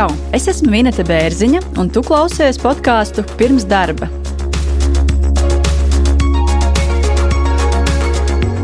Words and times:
Čau! 0.00 0.14
Es 0.32 0.46
esmu 0.48 0.70
Vineta 0.72 1.04
Bērziņa, 1.04 1.58
un 1.76 1.90
tu 1.92 2.00
klausies 2.00 2.56
podkāstu 2.62 3.20
pirms 3.36 3.66
darba. 3.68 4.06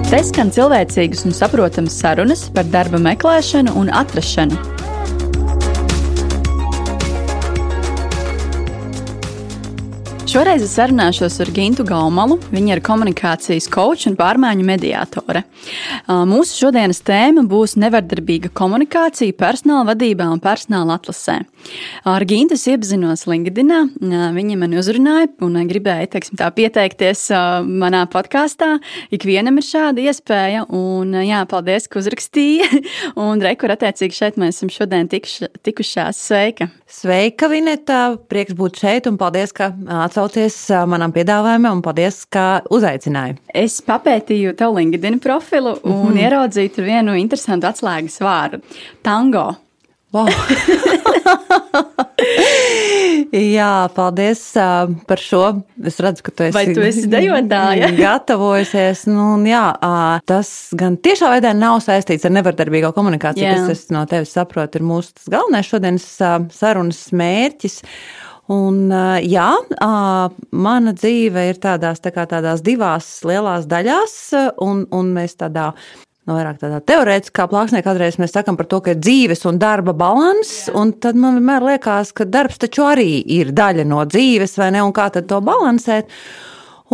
Te 0.08 0.22
skan 0.30 0.54
cilvēcīgas 0.56 1.26
un 1.28 1.36
saprotamas 1.36 1.98
sarunas 2.00 2.46
par 2.56 2.64
darba 2.72 3.02
meklēšanu 3.10 3.76
un 3.76 3.92
atrašanu 4.00 4.75
Šoreiz 10.36 10.60
es 10.66 10.74
sarunāšos 10.76 11.38
ar 11.40 11.48
Gintu 11.56 11.84
Gaumalu. 11.88 12.34
Viņa 12.52 12.74
ir 12.74 12.80
komunikācijas 12.84 13.70
koča 13.72 14.10
un 14.10 14.18
pārmaiņu 14.18 14.66
mediātore. 14.68 15.46
Mūsu 16.28 16.58
šodienas 16.60 17.00
tēma 17.08 17.46
būs 17.48 17.78
nevardarbīga 17.80 18.50
komunikācija 18.52 19.32
personāla 19.32 19.94
vadībā 19.94 20.26
un 20.28 20.42
personāla 20.44 20.98
atlasē. 21.00 21.38
Ar 22.12 22.24
Gintu 22.28 22.58
iepazinos 22.60 23.24
LinkedIn. 23.24 23.72
Viņa 24.36 24.58
mani 24.60 24.76
uzrunāja 24.76 25.30
un 25.40 25.56
gribēja 25.70 26.10
teiksim, 26.12 26.36
tā, 26.36 26.50
pieteikties 26.52 27.30
manā 27.64 28.04
podkāstā. 28.12 28.74
Ikvienam 29.16 29.56
ir 29.56 29.66
šāda 29.70 30.04
iespēja. 30.04 30.66
Un, 30.68 31.16
jā, 31.24 31.40
paldies, 31.48 31.88
ka 31.88 32.02
uzrakstīja. 32.02 32.68
Un 33.24 33.40
rekur 33.40 33.72
attiecīgi 33.72 34.20
šeit 34.20 34.36
mēs 34.36 34.60
esam 34.60 34.74
šodien 34.76 35.08
tikuši, 35.08 35.48
tikušās. 35.64 36.20
Sveika! 36.28 36.68
Sveika, 36.92 37.48
Vineta! 37.48 38.04
Prieks 38.28 38.52
būt 38.58 38.84
šeit 38.84 39.08
un 39.08 39.16
paldies, 39.18 39.56
ka 39.56 39.72
atsaucāties 40.04 40.25
atsaucies 40.26 40.56
manam 40.90 41.12
piedāvājumam, 41.14 41.78
un 41.78 41.82
paldies, 41.84 42.24
ka 42.30 42.62
uzaicināji. 42.72 43.36
Es 43.54 43.78
papētīju 43.86 44.56
tavu 44.58 44.80
LinkedIn 44.80 45.20
profilu 45.22 45.76
un 45.82 45.92
mm 45.92 46.08
-hmm. 46.08 46.22
ieraudzīju 46.24 46.74
tur 46.74 46.84
vienu 46.84 47.14
interesantu 47.14 47.66
atslēgas 47.66 48.20
vārdu- 48.20 48.60
tango. 49.06 49.54
Wow. 50.12 50.28
jā, 53.58 53.88
paldies 53.94 54.40
uh, 54.56 54.88
par 55.06 55.20
šo. 55.20 55.42
Es 55.84 55.98
redzu, 56.00 56.22
ka 56.22 56.32
tu 56.32 56.44
esi. 56.46 56.54
Vai 56.54 56.74
tu 56.74 56.84
esi 56.86 57.08
dejotāja? 57.10 57.90
gatavojusies. 58.06 59.02
Nu, 59.10 59.36
jā, 59.44 59.74
uh, 59.74 60.20
tas 60.24 60.70
gan 60.78 60.96
tiešā 60.96 61.32
veidā 61.34 61.52
nav 61.56 61.80
saistīts 61.84 62.24
ar 62.24 62.32
nevardarbīgo 62.38 62.92
komunikāciju, 62.96 63.44
jā. 63.44 63.66
kas, 63.66 63.68
es 63.68 63.90
no 63.90 64.06
tevis 64.06 64.32
saprotu, 64.38 64.78
ir 64.78 64.86
mūsu 64.86 65.12
galvenais 65.32 65.66
šodienas 65.66 66.06
uh, 66.20 66.38
sarunas 66.54 67.12
mērķis. 67.12 67.82
Un, 68.52 68.92
jā, 69.26 69.48
mana 70.54 70.92
dzīve 70.94 71.48
ir 71.50 71.56
tādās, 71.58 71.98
tā 71.98 72.12
tādās 72.14 72.62
divās 72.62 73.08
lielās 73.26 73.66
daļās, 73.66 74.12
un, 74.62 74.84
un 74.94 75.14
mēs 75.16 75.34
tādā 75.40 75.72
no 76.26 76.34
nu, 76.34 76.40
vairāk 76.40 76.58
tādā 76.58 76.80
teorētiskā 76.82 77.46
plāksnē 77.50 77.82
kādreiz 77.86 78.18
mēs 78.18 78.34
sakām 78.34 78.56
par 78.58 78.66
to, 78.70 78.80
ka 78.82 78.94
ir 78.94 78.98
dzīves 79.02 79.44
un 79.46 79.60
darba 79.62 79.94
līdzsvars. 79.94 80.94
Tad 81.02 81.18
man 81.22 81.38
vienmēr 81.38 81.66
liekas, 81.70 82.10
ka 82.16 82.26
darbs 82.26 82.58
taču 82.62 82.86
arī 82.86 83.20
ir 83.36 83.52
daļa 83.54 83.86
no 83.86 84.02
dzīves, 84.06 84.56
vai 84.58 84.72
ne? 84.74 84.82
Un 84.82 84.94
kā 84.96 85.06
tad 85.14 85.28
to 85.30 85.38
balansēt? 85.46 86.10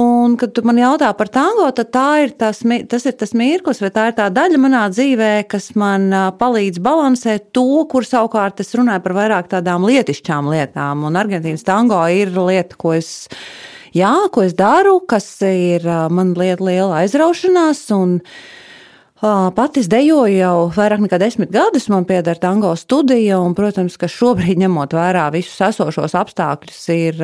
Un, 0.01 0.39
kad 0.41 0.57
man 0.65 0.79
jautā 0.81 1.11
par 1.13 1.29
tango, 1.29 1.67
tad 1.77 1.93
ir 2.23 2.31
tas, 2.41 2.63
tas 2.89 3.05
ir 3.05 3.17
tas 3.21 3.35
mirklis, 3.37 3.83
vai 3.85 3.91
tā 3.93 4.07
ir 4.09 4.15
tā 4.17 4.31
daļa 4.33 4.61
manā 4.63 4.87
dzīvē, 4.89 5.45
kas 5.45 5.75
man 5.77 6.07
palīdz 6.39 6.81
balansēt 6.81 7.51
to, 7.53 7.85
kur 7.93 8.07
savukārt 8.09 8.63
es 8.65 8.73
runāju 8.73 9.03
par 9.05 9.13
vairāk 9.19 9.51
tādām 9.53 9.85
lietišķām 9.85 10.49
lietām. 10.49 11.05
Un 11.05 11.19
Argentīnas 11.21 11.67
tango 11.69 12.01
ir 12.09 12.33
lieta, 12.33 12.79
ko 12.81 12.95
es, 12.97 13.29
jā, 13.93 14.15
ko 14.33 14.47
es 14.47 14.57
daru, 14.57 14.95
kas 15.05 15.27
ir 15.45 15.85
man 16.09 16.33
lieta 16.41 16.65
liela 16.65 17.03
aizraušanās. 17.03 17.85
Un, 17.99 18.21
Pati 19.23 19.79
es 19.79 19.87
dejoju 19.87 20.35
jau 20.35 20.55
vairāk 20.75 21.05
nekā 21.05 21.19
desmit 21.23 21.53
gadus, 21.55 21.85
man 21.93 22.09
pieder 22.09 22.41
tango 22.43 22.73
studija, 22.75 23.37
un, 23.39 23.53
protams, 23.55 23.95
ka 24.01 24.09
šobrīd, 24.11 24.57
ņemot 24.65 24.97
vērā 24.97 25.29
visus 25.37 25.61
esošos 25.69 26.17
apstākļus, 26.19 26.81
ir 26.97 27.23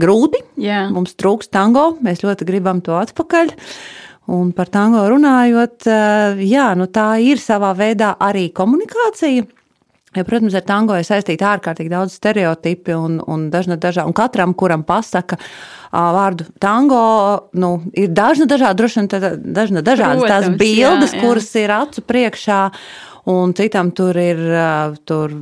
grūti. 0.00 0.40
Jā. 0.60 0.86
Mums 0.94 1.16
trūks 1.18 1.50
tango, 1.52 1.92
mēs 2.04 2.24
ļoti 2.24 2.48
gribam 2.48 2.82
to 2.84 2.96
atpakaļ. 2.98 3.54
Un 4.34 4.54
par 4.56 4.70
tango 4.72 5.02
runājot, 5.12 5.84
eh, 5.84 6.40
jā, 6.48 6.70
nu 6.78 6.88
tā 6.88 7.18
ir 7.20 7.42
savā 7.42 7.74
veidā 7.76 8.14
arī 8.16 8.48
komunikācija. 8.52 9.44
Ja, 10.14 10.22
protams, 10.22 10.54
ar 10.54 10.62
tango 10.62 10.94
ir 10.94 11.06
saistīti 11.06 11.42
ārkārtīgi 11.42 11.90
daudz 11.90 12.14
stereotipi 12.14 12.94
un, 12.94 13.18
un, 13.26 13.48
dažna, 13.50 13.76
dažā, 13.82 14.04
un 14.06 14.14
katram, 14.14 14.54
kuram 14.54 14.84
pasaka 14.86 15.40
vārdu 15.90 16.46
tango, 16.62 17.00
nu, 17.58 17.76
ir 17.98 18.12
dažna 18.14 18.46
dažāda, 18.50 18.78
droši 18.78 19.00
vien 19.00 19.10
dažna 19.56 19.82
dažādas 19.82 20.22
Protams, 20.22 20.30
tās 20.30 20.58
bildes, 20.58 21.14
jā, 21.14 21.18
jā. 21.18 21.22
kuras 21.22 21.50
ir 21.58 21.74
acu 21.74 22.04
priekšā 22.06 22.60
un 23.30 23.54
citam 23.56 23.90
tur 23.96 24.16
ir 24.20 24.40
tur 25.08 25.32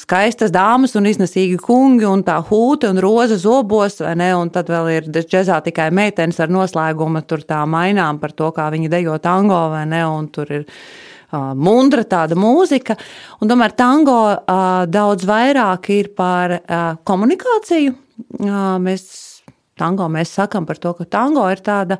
skaistas 0.00 0.52
dāmas 0.52 0.96
un 0.98 1.08
iznesīgi 1.08 1.56
kungi 1.62 2.04
un 2.08 2.24
tā 2.26 2.36
hūte 2.44 2.90
un 2.90 3.00
roza 3.00 3.38
zobos, 3.40 4.00
vai 4.04 4.14
ne? 4.20 4.30
Un 4.36 4.50
tad 4.52 4.68
vēl 4.72 4.90
ir 4.96 5.08
džezā 5.14 5.60
tikai 5.64 5.88
meitenes 5.94 6.40
ar 6.40 6.52
noslēgumu 6.52 7.22
tur 7.28 7.46
tā 7.48 7.62
mainām 7.64 8.20
par 8.20 8.36
to, 8.36 8.50
kā 8.56 8.68
viņi 8.74 8.92
dejo 8.92 9.16
tango, 9.24 9.62
vai 9.72 9.86
ne? 9.88 10.02
Un 10.04 10.28
tur 10.34 10.52
ir 10.60 10.68
mundra 11.30 12.04
tāda 12.04 12.36
mūzika. 12.38 12.98
Un 13.40 13.50
tomēr 13.50 13.76
tango 13.78 14.20
daudz 14.90 15.26
vairāk 15.28 15.90
ir 15.94 16.12
par 16.18 16.58
komunikāciju. 17.06 17.94
Mēs 18.84 19.04
tango 19.80 20.10
mēs 20.12 20.34
sakam 20.36 20.66
par 20.68 20.80
to, 20.82 20.92
ka 20.98 21.06
tango 21.08 21.46
ir 21.48 21.62
tāda 21.64 21.96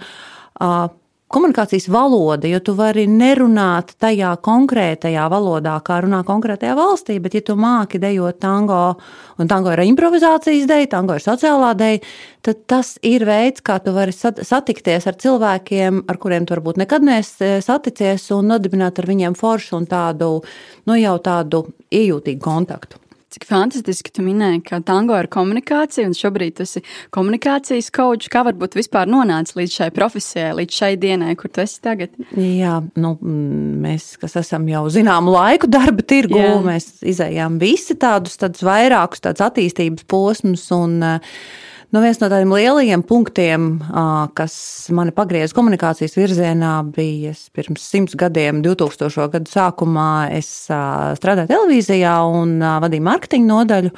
komunikācijas 1.30 1.86
valoda, 1.88 2.48
jo 2.50 2.58
tu 2.64 2.74
vari 2.74 3.04
nerunāt 3.06 3.92
tajā 4.02 4.32
konkrētajā 4.42 5.28
valodā, 5.30 5.76
kā 5.86 6.00
runā 6.02 6.24
konkrētajā 6.26 6.74
valstī, 6.78 7.20
bet, 7.22 7.36
ja 7.38 7.44
tu 7.46 7.54
māki 7.60 8.00
dejot 8.02 8.40
tango, 8.42 8.80
un 9.38 9.50
tango 9.50 9.70
ir 9.70 9.84
improvizācijas 9.86 10.66
deja, 10.70 10.88
tango 10.96 11.14
ir 11.14 11.24
sociālā 11.24 11.70
deja, 11.78 12.00
tad 12.46 12.64
tas 12.70 12.96
ir 13.06 13.26
veids, 13.28 13.62
kā 13.62 13.78
tu 13.84 13.94
vari 13.94 14.14
satikties 14.14 15.06
ar 15.06 15.20
cilvēkiem, 15.22 16.02
ar 16.10 16.18
kuriem 16.18 16.48
tu 16.48 16.56
varbūt 16.56 16.80
nekad 16.82 17.06
neesi 17.06 17.60
saticies, 17.62 18.26
un 18.34 18.50
nodibināt 18.50 18.98
ar 18.98 19.10
viņiem 19.10 19.38
foršu 19.38 19.78
un 19.78 19.86
tādu, 19.90 20.32
nu 20.90 20.98
jau 20.98 21.14
tādu 21.22 21.68
iejūtīgu 21.94 22.42
kontaktu. 22.42 22.98
Cik 23.30 23.44
fantastiski 23.46 24.10
tu 24.10 24.24
minēji, 24.26 24.64
ka 24.66 24.80
tango 24.82 25.14
ir 25.14 25.28
komunikācija, 25.30 26.08
un 26.08 26.16
šobrīd 26.18 26.56
tu 26.58 26.64
esi 26.66 26.82
komunikācijas 27.14 27.92
kočs. 27.94 28.30
Kā 28.32 28.42
varbūt 28.48 28.74
vispār 28.74 29.06
nonācis 29.10 29.54
līdz 29.54 29.76
šai 29.76 29.88
profesijai, 29.94 30.50
līdz 30.58 30.80
šai 30.80 30.90
dienai, 30.98 31.36
kur 31.38 31.52
tu 31.54 31.62
esi 31.62 31.78
tagad? 31.84 32.16
Jā, 32.34 32.80
nu, 32.98 33.14
mēs, 33.22 34.16
kas 34.18 34.34
esam 34.42 34.66
jau 34.70 34.82
zināmu 34.90 35.30
laiku 35.36 35.70
darba 35.70 36.02
tirgu, 36.02 36.40
Jā. 36.42 36.56
mēs 36.66 36.90
izējām 37.06 37.60
visi 37.62 37.94
tādus, 38.02 38.34
tādus 38.40 38.66
vairākus 38.66 39.22
tādus 39.22 39.46
attīstības 39.46 40.08
posmus. 40.10 40.66
Un, 40.74 40.98
uh, 40.98 41.68
Nu, 41.90 41.98
viens 41.98 42.20
no 42.22 42.28
tādiem 42.30 42.52
lielajiem 42.54 43.02
punktiem, 43.02 43.64
kas 44.38 44.54
mani 44.94 45.10
pagrieza 45.10 45.56
komunikācijas 45.56 46.12
virzienā, 46.14 46.74
bija 46.94 47.32
pirms 47.50 47.82
simts 47.82 48.14
gadiem, 48.14 48.60
2000. 48.62 49.24
gadu 49.32 49.50
sākumā. 49.50 50.10
Es 50.36 50.52
strādāju 50.70 51.50
televīzijā 51.50 52.12
un 52.30 52.60
vadīju 52.62 53.06
mārketinga 53.08 53.50
nodaļu. 53.50 53.90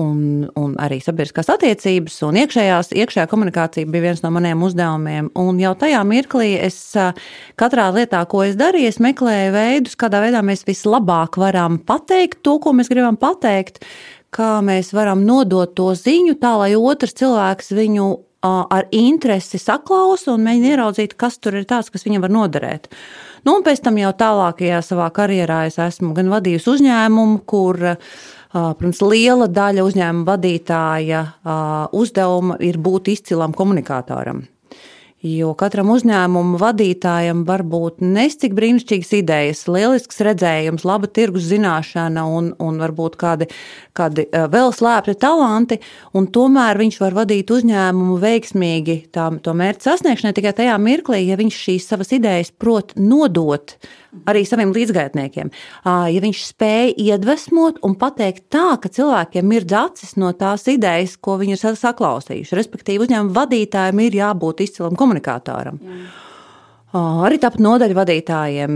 Un, 0.00 0.46
un 0.56 0.76
arī 0.80 1.00
sabiedriskās 1.02 1.50
attiecības 1.50 2.14
un 2.24 2.38
iekšējās, 2.40 2.92
iekšējā 3.02 3.24
komunikācija 3.28 3.88
bija 3.90 4.04
viens 4.04 4.22
no 4.24 4.30
maniem 4.32 4.62
uzdevumiem. 4.64 5.28
Un 5.42 5.58
jau 5.60 5.74
tajā 5.76 6.00
mirklī 6.06 6.54
es 6.62 6.78
katrā 7.60 7.88
lietā, 7.92 8.22
ko 8.30 8.46
es 8.46 8.56
darīju, 8.56 8.94
es 8.94 9.00
meklēju 9.02 9.52
veidus, 9.58 9.98
kādā 10.00 10.22
veidā 10.24 10.40
mēs 10.46 10.62
vislabāk 10.64 11.36
varam 11.42 11.76
pateikt 11.84 12.40
to, 12.46 12.56
ko 12.62 12.72
mēs 12.78 12.88
gribam 12.88 13.18
pateikt, 13.20 13.82
kā 14.34 14.58
mēs 14.64 14.92
varam 14.96 15.24
nodot 15.26 15.72
to 15.76 15.90
ziņu 15.98 16.36
tā, 16.40 16.56
lai 16.62 16.74
otrs 16.78 17.16
cilvēks 17.18 17.72
viņu 17.76 18.10
ar 18.46 18.86
interesi 18.96 19.58
saklausa 19.60 20.32
un 20.32 20.44
mēģina 20.46 20.74
ieraudzīt, 20.74 21.16
kas 21.20 21.36
tur 21.42 21.58
ir 21.60 21.66
tāds, 21.68 21.90
kas 21.92 22.06
viņam 22.06 22.24
var 22.24 22.32
noderēt. 22.32 22.88
Nu, 23.44 23.58
un 23.58 23.64
pēc 23.64 23.82
tam 23.84 23.98
jau 24.00 24.12
tālākajā 24.16 24.80
savā 24.84 25.10
karjerā 25.16 25.64
es 25.68 25.76
esmu 25.80 26.14
gan 26.16 26.32
vadījusi 26.32 26.70
uzņēmumu, 26.74 27.42
kur, 27.48 27.80
protams, 28.52 29.02
liela 29.04 29.48
daļa 29.48 29.84
uzņēmuma 29.88 30.28
vadītāja 30.28 31.24
uzdevuma 31.96 32.56
ir 32.64 32.80
būt 32.80 33.12
izcilam 33.12 33.56
komunikātoram. 33.56 34.44
Jo 35.20 35.50
katram 35.52 35.90
uzņēmumu 35.92 36.56
vadītājam 36.56 37.42
var 37.44 37.60
būt 37.68 37.98
nestik 38.00 38.54
brīnišķīgas 38.56 39.10
idejas, 39.18 39.58
lielisks 39.68 40.22
redzējums, 40.24 40.86
laba 40.88 41.10
tirgus 41.12 41.44
zināšana 41.50 42.24
un, 42.24 42.48
un 42.56 42.80
varbūt 42.80 43.18
kādi, 43.20 43.50
kādi 43.92 44.24
eh, 44.24 44.46
vēl 44.48 44.72
slēpti 44.72 45.18
talanti, 45.20 45.76
un 46.16 46.30
tomēr 46.32 46.80
viņš 46.80 46.96
var 47.02 47.18
vadīt 47.20 47.52
uzņēmumu 47.52 48.16
veiksmīgi. 48.22 48.96
Tā, 49.12 49.28
to 49.44 49.52
mērķu 49.60 49.90
sasniegšanai 49.90 50.38
tikai 50.40 50.54
tajā 50.62 50.80
mirklī, 50.80 51.26
ja 51.28 51.36
viņš 51.36 51.62
šīs 51.66 51.92
savas 51.92 52.16
idejas 52.16 52.54
prot 52.56 52.96
nodot 52.96 53.76
arī 54.30 54.44
saviem 54.48 54.72
līdzgaitniekiem. 54.74 55.50
Ja 55.84 56.22
viņš 56.24 56.46
spēja 56.52 56.94
iedvesmot 57.10 57.82
un 57.86 57.98
pateikt 58.00 58.48
tā, 58.54 58.74
ka 58.82 58.90
cilvēkiem 58.92 59.52
ir 59.56 59.68
acis 59.80 60.16
no 60.20 60.32
tās 60.36 60.66
idejas, 60.70 61.16
ko 61.16 61.38
viņi 61.40 61.58
ir 61.58 61.78
saklausījuši, 61.82 62.56
respektīvi 62.58 63.06
uzņēmuma 63.06 63.36
vadītājiem 63.36 64.02
ir 64.06 64.18
jābūt 64.22 64.66
izcilam 64.66 64.98
komunikātoram. 64.98 65.80
Jā. 65.84 66.02
Arī 66.90 67.36
tāpat 67.38 67.62
nodaļu 67.62 67.94
vadītājiem, 67.94 68.72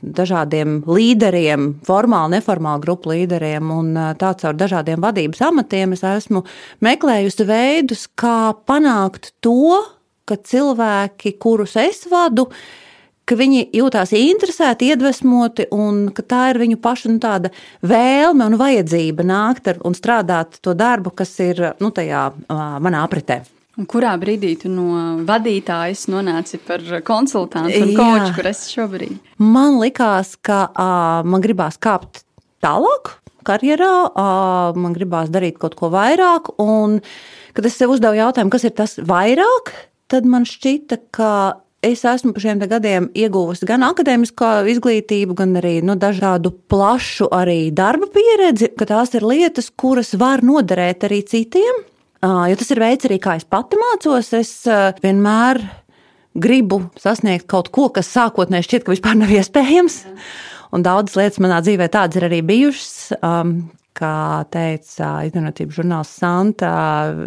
dažādiem 0.00 0.78
līderiem, 0.88 1.66
formāli, 1.84 2.38
neformāli 2.38 2.80
grupu 2.86 3.12
līderiem 3.12 3.72
un 3.74 3.90
tā 4.16 4.30
caur 4.40 4.56
dažādiem 4.56 5.02
vadības 5.04 5.42
amatiem 5.50 5.92
es 5.92 6.00
esmu 6.08 6.40
meklējusi 6.80 7.44
veidus, 7.50 8.06
kā 8.16 8.54
panākt 8.64 9.34
to, 9.44 9.76
ka 10.24 10.40
cilvēki, 10.40 11.34
kurus 11.42 11.76
es 11.76 12.06
vadu, 12.08 12.48
ka 13.30 13.38
viņi 13.38 13.68
jūtās 13.78 14.10
interesēti, 14.16 14.90
iedvesmoti, 14.90 15.68
un 15.74 16.08
ka 16.14 16.24
tā 16.26 16.42
ir 16.50 16.60
viņu 16.64 16.80
pašu 16.82 17.14
nu, 17.14 17.52
vēlme 17.86 18.50
un 18.50 18.58
vajadzība 18.58 19.26
nākt 19.26 19.70
ar, 19.70 19.80
un 19.86 19.94
strādāt 19.94 20.58
to 20.64 20.74
darbu, 20.74 21.14
kas 21.14 21.36
ir 21.44 21.62
nu, 21.82 21.92
tajā 21.94 22.26
manā 22.82 23.04
apritē. 23.06 23.42
Un 23.78 23.86
kurā 23.88 24.12
brīdī 24.20 24.56
tu 24.60 24.68
no 24.68 25.22
vadītājas 25.24 26.08
nonāci 26.10 26.58
par 26.66 26.82
konsultantu 27.06 27.78
un 27.80 27.92
koču, 27.96 28.34
kur 28.36 28.48
esi 28.50 28.74
šobrīd? 28.74 29.14
Man 29.40 29.78
likās, 29.80 30.34
ka 30.42 30.66
uh, 30.68 31.22
man 31.24 31.44
gribās 31.44 31.78
kāpt 31.80 32.24
tālāk 32.60 33.14
karjerā, 33.46 33.94
uh, 34.10 34.76
man 34.76 34.92
gribās 34.96 35.30
darīt 35.32 35.56
kaut 35.62 35.78
ko 35.78 35.88
vairāk. 35.94 36.50
Un, 36.60 36.98
kad 37.56 37.70
es 37.70 37.78
sev 37.78 37.94
uzdevu 37.94 38.18
jautājumu, 38.18 38.52
kas 38.52 38.66
ir 38.68 38.74
tas 38.76 38.98
vairāk, 39.00 39.72
tad 40.10 40.28
man 40.28 40.44
šķita, 40.50 41.00
ka 41.14 41.32
es 41.84 42.02
esmu 42.04 42.34
par 42.36 42.44
šiem 42.44 42.60
gadiem 42.70 43.08
ieguvusi 43.16 43.68
gan 43.68 43.84
akadēmisko 43.86 44.50
izglītību, 44.72 45.36
gan 45.38 45.56
arī 45.60 45.78
nu, 45.84 45.96
dažādu 46.00 46.52
plašu 46.70 47.30
arī 47.34 47.70
darba 47.74 48.08
pieredzi, 48.12 48.70
ka 48.76 48.88
tās 48.88 49.14
ir 49.16 49.26
lietas, 49.26 49.70
kuras 49.72 50.12
var 50.20 50.44
noderēt 50.46 51.08
arī 51.08 51.22
citiem. 51.26 51.84
Jo 52.20 52.56
tas 52.60 52.70
ir 52.74 52.82
veids 52.82 53.08
arī, 53.08 53.16
kā 53.22 53.38
es 53.40 53.46
pati 53.48 53.78
mācos. 53.80 54.28
Es 54.36 54.52
vienmēr 55.00 55.62
gribu 56.36 56.82
sasniegt 57.00 57.48
kaut 57.50 57.70
ko, 57.72 57.88
kas 57.94 58.12
sākotnēji 58.12 58.68
šķiet, 58.68 58.84
ka 58.84 58.92
vispār 58.92 59.16
nav 59.22 59.32
iespējams. 59.32 60.02
Un 60.76 60.84
daudzas 60.86 61.16
lietas 61.18 61.40
manā 61.42 61.62
dzīvē 61.64 61.88
tādas 61.90 62.20
ir 62.20 62.28
arī 62.28 62.42
bijušas. 62.46 62.92
Kā 64.00 64.46
teica 64.48 65.08
izglītības 65.28 65.76
žurnāls 65.76 66.10
Santa, 66.16 66.70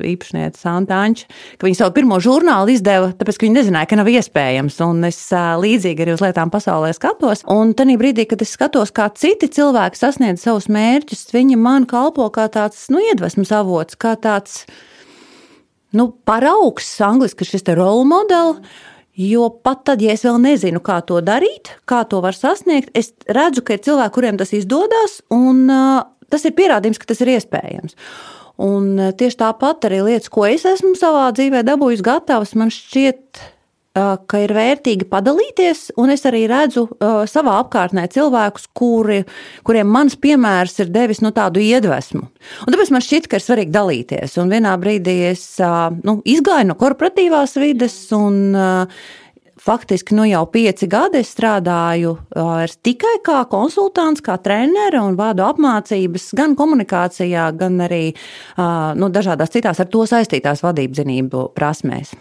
īpašniece 0.09 0.57
Santa 0.57 1.03
Anča, 1.05 1.27
ka 1.61 1.67
viņi 1.67 1.77
savu 1.77 1.93
pirmo 1.93 2.17
žurnālu 2.23 2.73
izdeva, 2.73 3.11
tāpēc, 3.13 3.37
ka 3.37 3.45
viņi 3.45 3.57
nezināja, 3.59 3.89
ka 3.91 3.99
nav 3.99 4.09
iespējams. 4.09 4.79
Un 4.81 5.05
es 5.05 5.19
līdzīgi 5.29 6.01
arī 6.01 6.15
uz 6.15 6.23
lietām 6.23 6.49
pasaulē 6.53 6.89
skatos. 6.97 7.43
Un 7.53 7.75
tajā 7.77 7.99
brīdī, 8.01 8.25
kad 8.29 8.41
es 8.41 8.55
skatos, 8.57 8.89
kā 8.95 9.05
citi 9.13 9.51
cilvēki 9.53 10.01
sasniedz 10.01 10.41
savus 10.47 10.65
mērķus, 10.73 11.27
viņi 11.35 11.59
man 11.61 11.85
kalpo 11.89 12.25
kā 12.33 12.47
tāds 12.49 12.87
nu, 12.89 13.03
iedvesmas 13.05 13.53
avots, 13.53 13.99
kā 13.99 14.15
tāds 14.17 14.63
nu, 15.93 16.09
paraugs, 16.25 16.89
angļuiski 17.05 17.51
šis 17.51 17.69
role 17.77 18.07
model. 18.09 18.57
Jo 19.13 19.51
pat 19.61 19.83
tad, 19.85 20.01
ja 20.01 20.15
es 20.15 20.23
vēl 20.25 20.39
nezinu, 20.41 20.81
kā 20.81 20.97
to 21.05 21.19
darīt, 21.21 21.69
kā 21.85 22.01
to 22.09 22.17
var 22.25 22.33
sasniegt, 22.33 22.89
es 22.97 23.11
redzu, 23.29 23.61
ka 23.61 23.75
ir 23.75 23.83
cilvēki, 23.85 24.13
kuriem 24.15 24.39
tas 24.41 24.55
izdodas, 24.57 25.19
un 25.29 25.67
tas 26.33 26.45
ir 26.49 26.55
pierādījums, 26.57 27.01
ka 27.01 27.09
tas 27.13 27.21
ir 27.23 27.35
iespējams. 27.37 27.97
Un 28.61 28.93
eh, 28.99 29.15
tieši 29.17 29.39
tāpat 29.41 29.89
arī 29.89 30.03
lietas, 30.09 30.29
ko 30.33 30.45
es 30.49 30.65
esmu 30.69 30.93
savā 30.99 31.29
dzīvē 31.33 31.63
dabūjis 31.65 32.03
gatavs, 32.05 32.53
man 32.59 32.69
šķiet, 32.73 33.41
eh, 33.97 34.11
ka 34.29 34.41
ir 34.43 34.53
vērtīgi 34.53 35.07
padalīties, 35.09 35.87
un 36.01 36.13
es 36.13 36.25
arī 36.29 36.43
redzu 36.49 36.85
uh, 36.85 37.23
savā 37.29 37.55
apkārtnē 37.63 38.05
cilvēkus, 38.13 38.69
kuri, 38.77 39.23
kuriem 39.65 39.89
mans 39.89 40.17
piemērs 40.21 40.77
ir 40.83 40.93
devis 40.93 41.23
nu, 41.25 41.33
tādu 41.33 41.63
iedvesmu. 41.63 42.23
Un 42.67 42.75
tāpēc 42.75 42.93
man 42.93 43.05
šķiet, 43.05 43.29
ka 43.29 43.41
ir 43.41 43.45
svarīgi 43.47 43.73
dalīties. 43.73 44.37
Un 44.41 44.53
vienā 44.53 44.75
brīdī 44.81 45.17
es 45.31 45.47
nu, 46.05 46.19
izgāju 46.25 46.69
no 46.69 46.77
korporatīvās 46.77 47.57
vides 47.61 47.97
un 48.17 48.39
uh, 48.53 49.03
Faktiski 49.63 50.15
nu 50.15 50.25
jau 50.27 50.41
pieci 50.51 50.89
gadi 50.91 51.21
es 51.23 51.29
strādāju 51.31 52.17
tikai 52.83 53.13
kā 53.23 53.45
konsultants, 53.47 54.19
kā 54.19 54.35
treneris 54.43 54.99
un 54.99 55.15
vādu 55.15 55.45
apmācības 55.47 56.33
gan 56.35 56.57
komunikācijā, 56.59 57.45
gan 57.55 57.79
arī 57.85 58.01
nu, 58.99 59.07
dažādās 59.07 59.55
citās 59.55 59.79
ar 59.79 59.87
to 59.87 60.03
saistītās 60.09 60.65
vadības 60.67 60.99
prasmēs. 61.55 62.11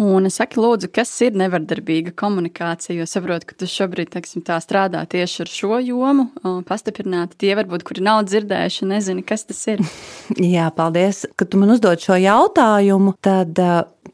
Un 0.00 0.24
saki, 0.32 0.56
lūdzu, 0.56 0.88
kas 0.88 1.10
ir 1.20 1.34
nevardarbīga 1.36 2.14
komunikācija? 2.16 2.94
Jo 2.96 3.04
saprotu, 3.08 3.50
ka 3.50 3.58
tu 3.60 3.66
šobrīd 3.68 4.08
teiksim, 4.14 4.40
strādā 4.64 5.02
tieši 5.04 5.42
ar 5.44 5.50
šo 5.52 5.80
jomu. 5.84 6.30
Pastiprināti 6.64 7.36
tie, 7.44 7.50
varbūt, 7.58 7.84
kuri 7.84 8.04
nav 8.06 8.22
dzirdējuši, 8.30 8.88
nezina, 8.88 9.24
kas 9.26 9.44
tas 9.50 9.60
ir. 9.68 9.84
Jā, 10.54 10.70
paldies, 10.72 11.26
ka 11.36 11.44
tu 11.44 11.60
man 11.60 11.74
uzdod 11.76 12.00
šo 12.00 12.16
jautājumu. 12.16 13.18
Tad, 13.20 13.60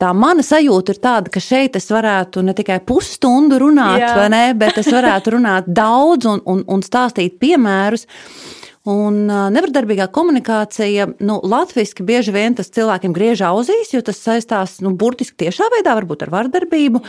tā 0.03 0.11
mana 0.19 0.43
sajūta 0.43 0.97
ir 0.97 1.03
tāda, 1.05 1.31
ka 1.31 1.43
šeit 1.43 1.79
es 1.79 1.87
varētu 1.95 2.43
ne 2.43 2.59
tikai 2.59 2.81
pusstundu 2.83 3.63
runāt, 3.63 4.03
ne, 4.35 4.45
bet 4.59 4.83
es 4.83 4.91
varētu 4.91 5.37
runāt 5.39 5.71
daudz 5.83 6.27
un, 6.27 6.43
un, 6.43 6.67
un 6.67 6.83
stāstīt 6.83 7.39
piemērus. 7.39 8.09
Un 8.89 9.27
nevardarbīgā 9.29 10.07
komunikācija, 10.15 11.11
nu, 11.21 11.35
latviešu 11.45 12.07
bieži 12.09 12.33
vien 12.33 12.55
tas 12.57 12.71
cilvēkiem 12.73 13.13
griež 13.13 13.43
auzīs, 13.51 13.93
jo 13.93 14.01
tas 14.05 14.21
saistās 14.23 14.79
nu, 14.85 14.95
burtiski 14.97 15.45
tiešā 15.45 15.69
veidā, 15.75 15.97
ar 16.25 16.33
vardarbību. 16.33 17.03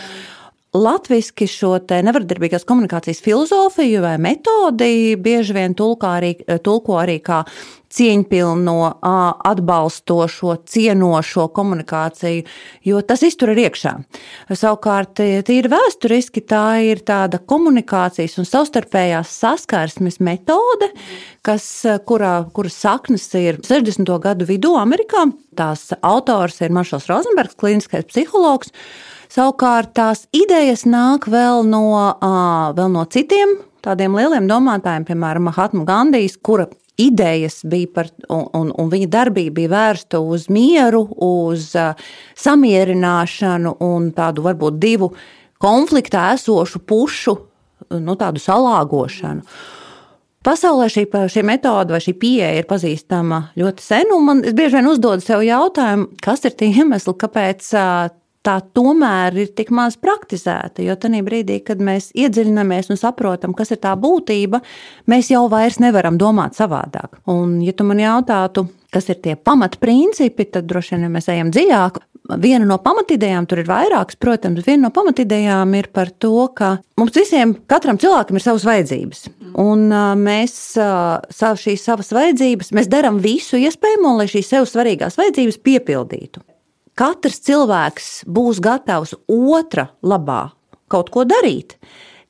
Latvijasiski 0.75 1.47
šo 1.49 1.71
nevardarbīgās 1.89 2.67
komunikācijas 2.67 3.23
filozofiju 3.25 4.03
vai 4.03 4.17
metodi 4.21 5.15
bieži 5.17 5.55
vien 5.55 5.73
tulko 5.73 6.11
arī, 6.11 6.35
tulko 6.65 6.99
arī 6.99 7.17
kā 7.25 7.39
cieņpilno, 7.93 8.75
atbalstošo, 9.49 10.55
cienošo 10.69 11.47
komunikāciju, 11.55 12.45
jo 12.85 13.01
tas 13.05 13.23
iztur 13.25 13.53
ir 13.53 13.63
iekšā. 13.65 13.95
Savukārt, 14.53 15.21
tīri 15.47 15.71
vēsturiski, 15.71 16.43
tā 16.45 16.79
ir 16.85 17.03
tāda 17.07 17.41
komunikācijas 17.41 18.37
un 18.41 18.49
savstarpējās 18.49 19.33
saskarsmes 19.41 20.19
metode, 20.23 20.91
kas, 21.45 21.65
kurā, 22.07 22.33
kuras 22.53 22.77
saknes 22.79 23.25
ir 23.39 23.61
60. 23.65 24.11
gadu 24.21 24.47
vidū 24.49 24.75
Amerikā. 24.79 25.27
Tās 25.57 25.89
autors 26.05 26.61
ir 26.61 26.75
Maršals 26.75 27.09
Rozenbergs, 27.09 27.57
klīniskais 27.59 28.05
psihologs. 28.11 28.73
Savukārt 29.29 29.91
tās 29.97 30.23
idejas 30.33 30.87
nāk 30.89 31.27
vēl 31.29 31.65
no, 31.67 31.83
vēl 32.77 32.93
no 32.93 33.03
citiem 33.09 33.59
tādiem 33.85 34.15
lieliem 34.17 34.47
domātājiem, 34.49 35.07
piemēram, 35.07 35.49
Mahatma 35.49 35.85
Gandijs, 35.87 36.37
kura 36.43 36.67
idejas 36.99 37.61
bija 37.63 37.89
par, 37.95 38.11
un, 38.29 38.71
un, 38.73 38.91
viņa 38.91 39.09
darbība 39.11 39.55
bija 39.61 39.73
vērsta 39.73 40.21
uz 40.21 40.47
mieru, 40.51 41.05
uz 41.15 41.71
uh, 41.79 41.97
samierināšanu 42.37 43.77
un 43.85 44.11
tādu 44.15 44.45
varbūt 44.45 44.79
divu 44.81 45.13
konfliktā 45.59 46.33
esošu 46.35 46.83
pušu 46.87 47.35
nu, 47.99 48.15
salāgošanu. 48.19 49.45
Pasaulē 50.39 50.85
šī, 50.87 51.03
šī 51.33 51.41
metode 51.43 51.91
vai 51.91 51.99
šī 51.99 52.13
pieeja 52.15 52.61
ir 52.61 52.67
pazīstama 52.69 53.41
ļoti 53.59 53.83
sen, 53.83 54.13
un 54.15 54.23
man 54.23 54.43
bieži 54.55 54.77
vien 54.77 54.87
uzdod 54.87 55.23
sev 55.23 55.43
jautājumu, 55.43 56.13
kas 56.23 56.45
ir 56.47 56.55
tie 56.55 56.69
iemesli, 56.71 57.13
kāpēc 57.19 57.73
tā 58.45 58.57
tomēr 58.75 59.35
ir 59.43 59.51
tik 59.55 59.71
maz 59.75 59.97
praktizēta. 59.99 60.83
Jo 60.85 60.95
tajā 60.99 61.21
brīdī, 61.25 61.59
kad 61.65 61.81
mēs 61.83 62.11
iedziļināmies 62.17 62.91
un 62.93 62.99
saprotam, 62.99 63.55
kas 63.57 63.73
ir 63.75 63.81
tā 63.83 63.95
būtība, 63.99 64.61
mēs 65.11 65.31
jau 65.33 65.45
vairs 65.51 65.79
nevaram 65.83 66.19
domāt 66.19 66.59
savādāk. 66.59 67.19
Un, 67.29 67.59
ja 67.65 67.75
tu 67.75 67.87
man 67.87 67.99
jautātu, 68.01 68.67
kas 68.93 69.09
ir 69.11 69.19
tie 69.23 69.35
pamatprincipi, 69.35 70.47
tad 70.53 70.69
droši 70.69 70.97
vien 70.97 71.11
mēs 71.13 71.29
ejam 71.31 71.51
dziļāk. 71.53 71.99
Viena 72.39 72.65
no 72.67 72.75
pamatidejām, 72.83 73.47
tur 73.49 73.63
ir 73.63 73.69
vairākas, 73.69 74.19
protams, 74.21 74.61
viena 74.67 74.85
no 74.85 74.91
pamatidejām 74.93 75.71
ir 75.79 75.87
par 75.93 76.11
to, 76.21 76.45
ka 76.53 76.75
mums 76.99 77.15
visiem, 77.17 77.55
katram 77.69 77.97
cilvēkam 78.01 78.37
ir 78.37 78.43
savas 78.43 78.67
vajadzības. 78.69 79.23
Un 79.59 79.87
mēs 80.21 80.53
šīs 81.63 81.87
savas 81.89 82.13
vajadzības, 82.13 82.69
mēs 82.77 82.91
darām 82.91 83.17
visu 83.23 83.57
iespējamo, 83.57 84.13
lai 84.19 84.29
šīs 84.29 84.53
sev 84.53 84.69
svarīgās 84.69 85.17
vajadzības 85.17 85.57
piepildītu 85.65 86.45
katrs 86.99 87.39
cilvēks 87.47 88.11
būs 88.27 88.59
gatavs 88.63 89.15
otra 89.31 89.89
labā 90.03 90.49
kaut 90.89 91.11
ko 91.13 91.23
darīt, 91.27 91.77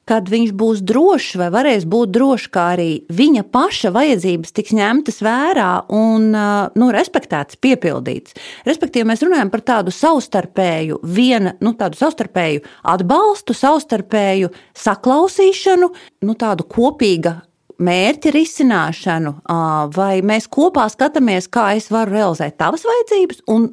kad 0.10 0.30
viņš 0.30 0.52
būs 0.58 0.82
drošs 0.90 1.38
vai 1.40 1.48
varēs 1.54 1.86
būt 1.90 2.12
drošs, 2.16 2.48
kā 2.54 2.66
arī 2.76 2.90
viņa 3.14 3.46
paša 3.54 3.92
vajadzības 3.96 4.54
tiks 4.58 4.74
ņemtas 4.78 5.20
vērā 5.26 5.70
un 5.96 6.30
nu, 6.34 6.88
respektētas, 6.94 7.60
piepildītas. 7.62 8.38
Respektīvi, 8.68 9.08
mēs 9.10 9.22
runājam 9.26 9.52
par 9.54 9.64
tādu 9.66 9.94
savstarpēju, 9.94 11.02
viena, 11.06 11.54
nu, 11.62 11.76
tādu 11.78 12.00
savstarpēju 12.02 12.66
atbalstu, 12.96 13.58
savstarpēju 13.58 14.50
saklausīšanu, 14.86 15.92
nu, 16.26 16.38
tādu 16.42 16.66
kopīgu 16.70 17.38
mērķa 17.80 18.34
risināšanu, 18.36 19.38
vai 19.96 20.14
mēs 20.26 20.50
kopā 20.52 20.90
skatāmies, 20.92 21.48
kā 21.48 21.70
es 21.80 21.88
varu 21.94 22.18
realizēt 22.18 22.58
tavas 22.60 22.84
vajadzības, 22.88 23.46
un 23.54 23.70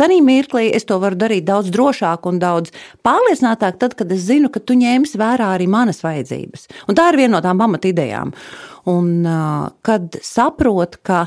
Tanī 0.00 0.20
mirklī 0.24 0.70
es 0.72 0.86
to 0.88 0.96
varu 1.02 1.18
darīt 1.20 1.44
daudz 1.48 1.68
drošāk 1.74 2.24
un 2.30 2.40
daudz 2.40 2.72
pārliecinātāk, 3.04 3.76
tad, 3.82 3.96
kad 3.98 4.12
es 4.14 4.24
zinu, 4.30 4.48
ka 4.52 4.62
tu 4.64 4.78
ņemsi 4.80 5.20
vērā 5.20 5.52
arī 5.58 5.68
manas 5.68 6.00
vajadzības. 6.04 6.68
Un 6.88 6.96
tā 6.96 7.10
ir 7.12 7.20
viena 7.20 7.36
no 7.36 7.44
tām 7.44 7.60
pamatidejām. 7.60 8.32
Un 8.88 9.10
kad 9.84 10.16
saprot, 10.24 11.02
ka 11.04 11.26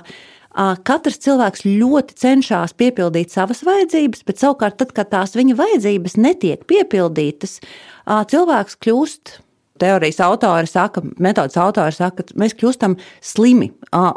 Katrs 0.54 1.18
cilvēks 1.24 1.64
ļoti 1.66 2.14
cenšas 2.22 2.76
piepildīt 2.78 3.34
savas 3.34 3.64
vajadzības, 3.66 4.22
bet 4.28 4.42
savukārt, 4.42 4.78
tad, 4.78 4.92
kad 4.94 5.10
tās 5.10 5.34
viņa 5.34 5.56
vajadzības 5.58 6.18
netiek 6.22 6.68
piepildītas, 6.70 7.58
cilvēks 8.06 8.78
kļūst 8.86 9.34
teorijas 9.82 10.22
autori 10.22 10.70
saka, 10.70 11.02
metodas 11.18 11.58
autori 11.58 11.98
saka, 11.98 12.22
ka 12.22 12.38
mēs 12.38 12.54
kļūstam 12.60 13.00
slimi. 13.26 13.72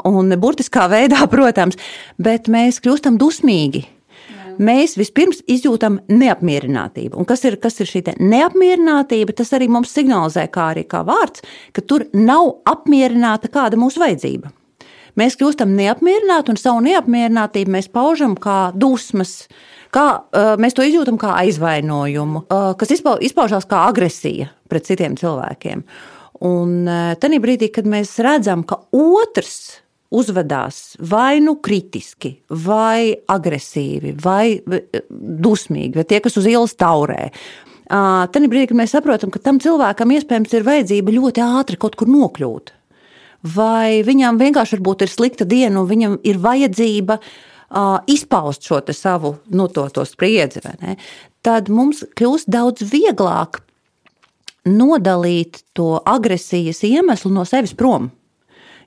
Un 0.05 0.33
burtiskā 0.37 0.85
veidā, 0.93 1.25
protams, 1.33 1.79
bet 2.21 2.51
mēs 2.53 2.81
kļūstam 2.85 3.17
dusmīgi. 3.17 3.87
Mēs 4.57 4.97
vispirms 4.97 5.43
izjūtam 5.49 5.99
neapmierinātību. 6.09 7.17
Un 7.19 7.27
kas 7.29 7.43
ir, 7.47 7.57
kas 7.61 7.79
ir 7.83 7.89
šī 7.89 8.03
neapmierinātība? 8.17 9.35
Tas 9.37 9.53
arī 9.57 9.69
mums 9.71 9.93
signalizē, 9.93 10.47
kā 10.53 10.71
arī 10.73 10.85
kā 10.89 11.03
vārds, 11.07 11.43
ka 11.73 11.83
tur 11.85 12.07
nav 12.13 12.61
apmierināta 12.69 13.51
kāda 13.53 13.79
mūsu 13.79 14.01
vajadzība. 14.03 14.53
Mēs 15.17 15.37
kļūstam 15.39 15.71
neapmierināti 15.73 16.53
un 16.53 16.59
savu 16.61 16.83
neapmierinātību 16.85 17.73
mēs 17.73 17.87
paužam 17.89 18.35
kā 18.37 18.69
dusmas, 18.77 19.47
kā 19.93 20.05
uh, 20.21 20.51
mēs 20.61 20.77
to 20.77 20.85
izjūtam 20.85 21.17
kā 21.21 21.33
aizvainojumu, 21.41 22.43
uh, 22.45 22.69
kas 22.77 22.93
izpaužās 22.93 23.65
kā 23.69 23.87
agresija 23.89 24.51
pret 24.69 24.85
citiem 24.85 25.17
cilvēkiem. 25.17 25.81
Un 26.45 26.85
uh, 26.85 27.15
tajā 27.17 27.41
brīdī, 27.41 27.71
kad 27.73 27.89
mēs 27.89 28.13
redzam, 28.21 28.61
ka 28.67 28.83
otrs 28.93 29.81
uzvedās 30.13 30.95
vai 31.03 31.39
nu 31.43 31.57
kritiski, 31.63 32.37
vai 32.63 33.11
agresīvi, 33.27 34.15
vai 34.23 34.59
dusmīgi, 35.09 35.97
vai 35.99 36.07
tie, 36.07 36.21
kas 36.23 36.39
uz 36.39 36.47
ielas 36.47 36.77
taurē. 36.79 37.27
Tad 37.87 38.35
brīdī, 38.51 38.69
kad 38.71 38.79
mēs 38.79 38.95
saprotam, 38.95 39.31
ka 39.31 39.39
tam 39.43 39.61
cilvēkam 39.63 40.11
iespējams 40.15 40.55
ir 40.57 40.67
vajadzība 40.67 41.13
ļoti 41.15 41.43
ātri 41.43 41.79
kaut 41.79 41.95
kur 41.99 42.11
nokļūt 42.11 42.73
vai 43.55 44.01
viņam 44.05 44.39
vienkārši 44.39 44.77
ir 44.77 45.09
slikta 45.09 45.45
diena, 45.45 45.81
un 45.81 45.87
viņam 45.87 46.17
ir 46.23 46.39
vajadzība 46.41 47.19
izpaust 48.07 48.63
šo 48.63 48.81
savu 48.93 49.35
nu, 49.51 49.67
to, 49.67 49.87
to 49.89 50.05
spriedzi, 50.05 50.61
tad 51.41 51.69
mums 51.69 52.03
kļūst 52.15 52.47
daudz 52.47 52.83
vieglāk 52.83 53.61
nodalīt 54.67 55.63
to 55.73 56.01
agresijas 56.05 56.83
iemeslu 56.83 57.31
no 57.31 57.45
sevis 57.45 57.73
prom. 57.75 58.11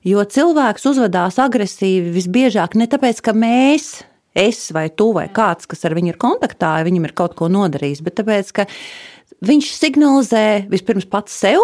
Jo 0.06 0.22
cilvēks 0.24 0.86
uzvedās 0.88 1.36
agresīvi 1.42 2.14
visbiežāk 2.14 2.76
ne 2.80 2.86
tāpēc, 2.88 3.20
ka 3.20 3.34
mēs, 3.36 3.98
es 4.32 4.70
vai 4.72 4.86
tu 4.88 5.10
vai 5.12 5.26
kāds, 5.28 5.68
kas 5.68 5.84
ar 5.84 5.92
viņu 5.98 6.14
ir 6.14 6.20
kontaktā, 6.20 6.78
viņam 6.86 7.04
ir 7.04 7.12
kaut 7.18 7.36
ko 7.36 7.50
nodarījis, 7.52 8.00
bet 8.06 8.16
tāpēc, 8.22 8.52
ka 8.56 8.66
viņš 9.44 9.68
signalizē 9.76 10.44
vispirms 10.72 11.04
pats 11.10 11.36
sev 11.42 11.60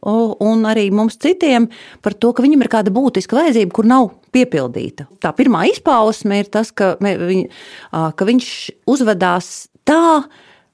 un 0.00 0.62
arī 0.70 0.86
mums 0.94 1.18
citiem 1.20 1.66
par 2.04 2.14
to, 2.14 2.30
ka 2.32 2.44
viņam 2.44 2.62
ir 2.64 2.70
kāda 2.72 2.94
būtiska 2.94 3.36
vajadzība, 3.36 3.74
kur 3.74 3.88
nav 3.90 4.12
piepildīta. 4.32 5.08
Tā 5.20 5.34
pirmā 5.36 5.66
izpausme 5.72 6.40
ir 6.40 6.50
tas, 6.52 6.70
ka, 6.70 6.94
viņ, 7.02 7.42
ka 7.90 8.28
viņš 8.28 8.52
uzvedās 8.90 9.68
tā, 9.88 10.22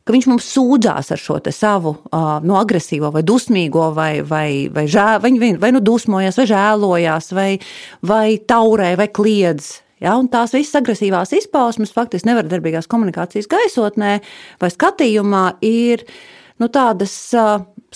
ka 0.06 0.14
viņš 0.14 0.28
mums 0.30 0.46
sūdzās 0.54 1.10
ar 1.12 1.20
šo 1.20 1.40
savu 1.50 1.96
no 2.46 2.58
agresīvo, 2.60 3.10
vai 3.14 3.24
dusmīgo, 3.26 3.88
vai, 3.96 4.20
vai, 4.22 4.68
vai, 4.72 4.86
žēl, 4.90 5.18
vai, 5.24 5.54
vai 5.58 5.72
nu 5.74 5.82
dusmojās, 5.82 6.38
vai 6.38 6.46
žēlojās, 6.52 7.32
vai, 7.34 7.48
vai 8.06 8.38
taurē, 8.38 8.94
vai 9.00 9.08
kliedz. 9.10 9.80
Ja, 10.02 10.12
tās 10.30 10.52
visas 10.52 10.76
agresīvās 10.76 11.32
izpausmes 11.32 11.94
faktiski 11.96 12.28
nevardarbīgās 12.28 12.88
komunikācijas 12.92 13.48
gaisotnē 13.48 14.18
vai 14.60 14.68
skatījumā 14.68 15.44
ir 15.64 16.04
nu, 16.60 16.68
tādas 16.68 17.16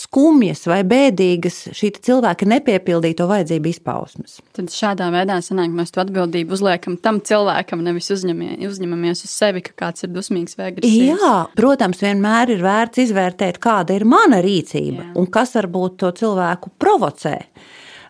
skumjas 0.00 0.64
vai 0.70 0.80
bēdīgas 0.88 1.58
šī 1.76 1.92
cilvēka 2.00 2.48
nepiepildīto 2.48 3.26
vajadzību 3.30 3.70
izpausmes. 3.70 4.38
Tad 4.56 4.72
šādā 4.72 5.10
veidā 5.14 5.40
sanāk, 5.44 5.72
mēs 5.76 5.92
to 5.94 6.02
atbildību 6.04 6.56
uzliekam 6.56 6.96
tam 7.02 7.20
cilvēkam, 7.26 7.84
nevis 7.86 8.10
uzņemie, 8.14 8.54
uzņemamies 8.68 9.24
uz 9.26 9.34
sevi, 9.34 9.64
ka 9.66 9.76
kāds 9.84 10.06
ir 10.06 10.14
dusmīgs 10.14 10.56
vai 10.58 10.70
agresīvs. 10.70 11.20
Jā, 11.20 11.34
protams, 11.58 12.00
vienmēr 12.04 12.54
ir 12.56 12.64
vērts 12.64 13.04
izvērtēt, 13.04 13.60
kāda 13.62 13.98
ir 13.98 14.06
mana 14.08 14.40
rīcība 14.44 15.10
Jā. 15.10 15.12
un 15.20 15.28
kas 15.32 15.54
varbūt 15.58 16.00
to 16.04 16.14
cilvēku 16.22 16.72
provocē. 16.80 17.36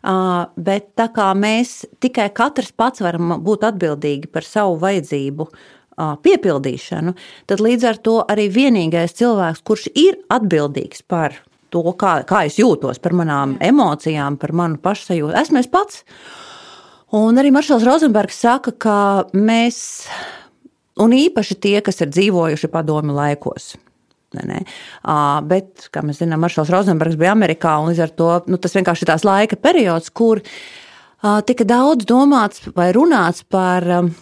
Uh, 0.01 0.47
bet 0.57 0.95
tā 0.97 1.11
kā 1.13 1.27
mēs 1.37 1.83
tikai 2.01 2.31
katrs 2.33 2.73
pats 2.73 3.03
varam 3.05 3.35
būt 3.45 3.67
atbildīgi 3.69 4.31
par 4.33 4.47
savu 4.49 4.79
vajadzību 4.81 5.49
piepildīšanu, 6.25 7.13
tad 7.45 7.61
līdz 7.61 7.87
ar 7.91 7.99
to 8.01 8.17
arī 8.33 8.47
vienīgais 8.49 9.13
cilvēks, 9.19 9.61
kurš 9.67 9.91
ir 9.93 10.17
atbildīgs 10.33 11.05
par 11.05 11.37
to, 11.73 11.83
kā, 11.99 12.21
kā 12.29 12.45
es 12.49 12.59
jūtos, 12.61 13.01
par 13.03 13.17
manām 13.17 13.57
emocijām, 13.65 14.39
par 14.41 14.55
manu 14.57 14.81
pašsajūtu. 14.83 15.37
Esmu 15.41 15.63
es 15.63 15.71
pats. 15.71 16.03
Un 17.17 17.41
arī 17.43 17.51
Maršals 17.55 17.87
Rozenbergs 17.87 18.39
saka, 18.45 18.75
ka 18.79 18.97
mēs, 19.35 19.81
un 21.03 21.15
īpaši 21.17 21.59
tie, 21.63 21.79
kas 21.83 22.03
ir 22.05 22.13
dzīvojuši 22.15 22.71
padomi 22.71 23.17
laikos, 23.17 23.73
Ne, 24.31 24.45
ne. 24.47 24.61
Uh, 25.03 25.41
bet, 25.43 25.89
kā 25.91 26.05
mēs 26.07 26.21
zinām, 26.21 26.39
Maršals 26.45 26.71
Rozenbergs 26.71 27.17
bija 27.19 27.33
Amerikā, 27.35 27.73
un 27.83 27.91
līdz 27.91 28.03
ar 28.05 28.13
to 28.15 28.29
nu, 28.47 28.61
tas 28.63 28.77
vienkārši 28.79 29.03
ir 29.03 29.11
tās 29.11 29.25
laika 29.27 29.59
periods, 29.59 30.13
kur 30.15 30.39
uh, 30.39 31.41
tika 31.43 31.67
daudz 31.67 32.07
domāts 32.07 32.63
vai 32.77 32.93
runāts 32.95 33.43
par 33.43 33.89
uh, 33.91 34.13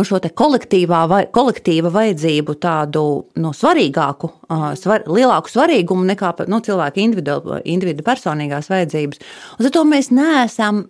nu, 0.00 0.06
šo 0.08 0.20
kolektīvā, 0.40 1.04
vai, 1.10 1.20
kolektīva 1.32 1.92
vajadzību 1.92 2.56
tādu 2.62 3.04
nu, 3.40 3.52
svarīgāku, 3.56 4.32
svar, 4.80 5.04
lielāku 5.10 5.52
svarīgumu 5.52 6.08
nekā 6.08 6.32
nu, 6.48 6.62
cilvēka 6.64 7.02
individu, 7.02 7.60
individu 7.68 8.04
personīgās 8.06 8.70
vajadzības. 8.72 9.20
Ar 9.60 9.72
to 9.74 9.84
mēs 9.88 10.10
neesam 10.14 10.86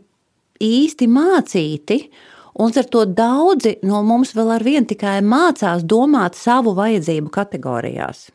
īsti 0.62 1.08
mācīti. 1.10 2.04
Un 2.60 2.74
ar 2.76 2.86
to 2.92 3.04
daudzi 3.06 3.76
no 3.86 4.02
mums 4.04 4.34
vēl 4.36 4.50
ar 4.56 4.64
vienu 4.66 4.88
tikai 4.90 5.20
mācās 5.24 5.84
domāt 5.86 6.34
savu 6.36 6.74
vajadzību 6.76 7.30
kategorijās. 7.32 8.26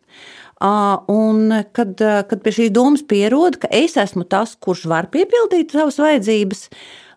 Un 1.12 1.52
kad, 1.76 2.00
kad 2.00 2.42
pie 2.42 2.54
šīs 2.56 2.72
domas 2.74 3.04
pierod, 3.06 3.60
ka 3.62 3.70
es 3.76 3.98
esmu 4.02 4.24
tas, 4.32 4.56
kurš 4.56 4.86
var 4.90 5.12
piepildīt 5.14 5.76
savas 5.76 6.00
vajadzības, 6.02 6.64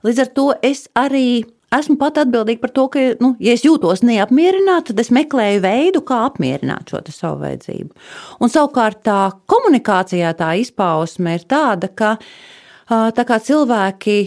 līdz 0.04 0.24
ar 0.24 0.32
to 0.34 0.48
es 0.66 0.88
arī 0.98 1.28
esmu 1.38 1.57
pat 1.70 2.18
atbildīga 2.24 2.60
par 2.62 2.72
to, 2.72 2.86
ka, 2.88 3.04
nu, 3.20 3.34
ja 3.44 3.52
es 3.52 3.64
jūtos 3.66 4.02
neapmierināta, 4.06 4.92
tad 4.92 5.00
es 5.04 5.12
meklēju 5.14 5.62
veidu, 5.64 6.02
kā 6.06 6.24
apmierināt 6.30 6.90
šo 6.90 7.02
savu 7.12 7.42
vajadzību. 7.44 7.92
Un 8.40 8.52
savukārt 8.52 9.02
tā 9.04 9.20
komunikācijā 9.46 10.32
tā 10.38 10.54
izpausme 10.62 11.36
ir 11.36 11.44
tāda, 11.48 11.92
ka 11.92 12.16
tā 12.88 13.24
kā 13.28 13.40
cilvēki 13.44 14.18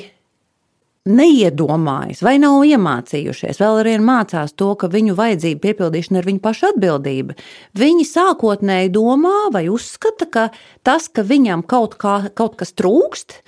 neiedomājas 1.10 2.22
vai 2.22 2.36
nav 2.38 2.62
iemācījušies, 2.68 3.58
vēl 3.58 3.80
ar 3.82 3.90
vienu 3.90 4.06
mācās 4.06 4.54
to, 4.54 4.70
ka 4.78 4.90
viņu 4.92 5.16
vajadzību 5.18 5.64
piepildīšana 5.64 6.22
ir 6.22 6.28
viņu 6.30 6.42
pašu 6.44 6.68
atbildība. 6.76 7.34
Viņi 7.74 8.06
sākotnēji 8.06 8.94
domā 8.94 9.50
vai 9.54 9.66
uzskata, 9.74 10.30
ka 10.30 10.44
tas, 10.86 11.10
ka 11.10 11.26
viņam 11.26 11.66
kaut, 11.66 11.98
kā, 12.02 12.30
kaut 12.38 12.60
kas 12.62 12.76
trūkst, 12.78 13.40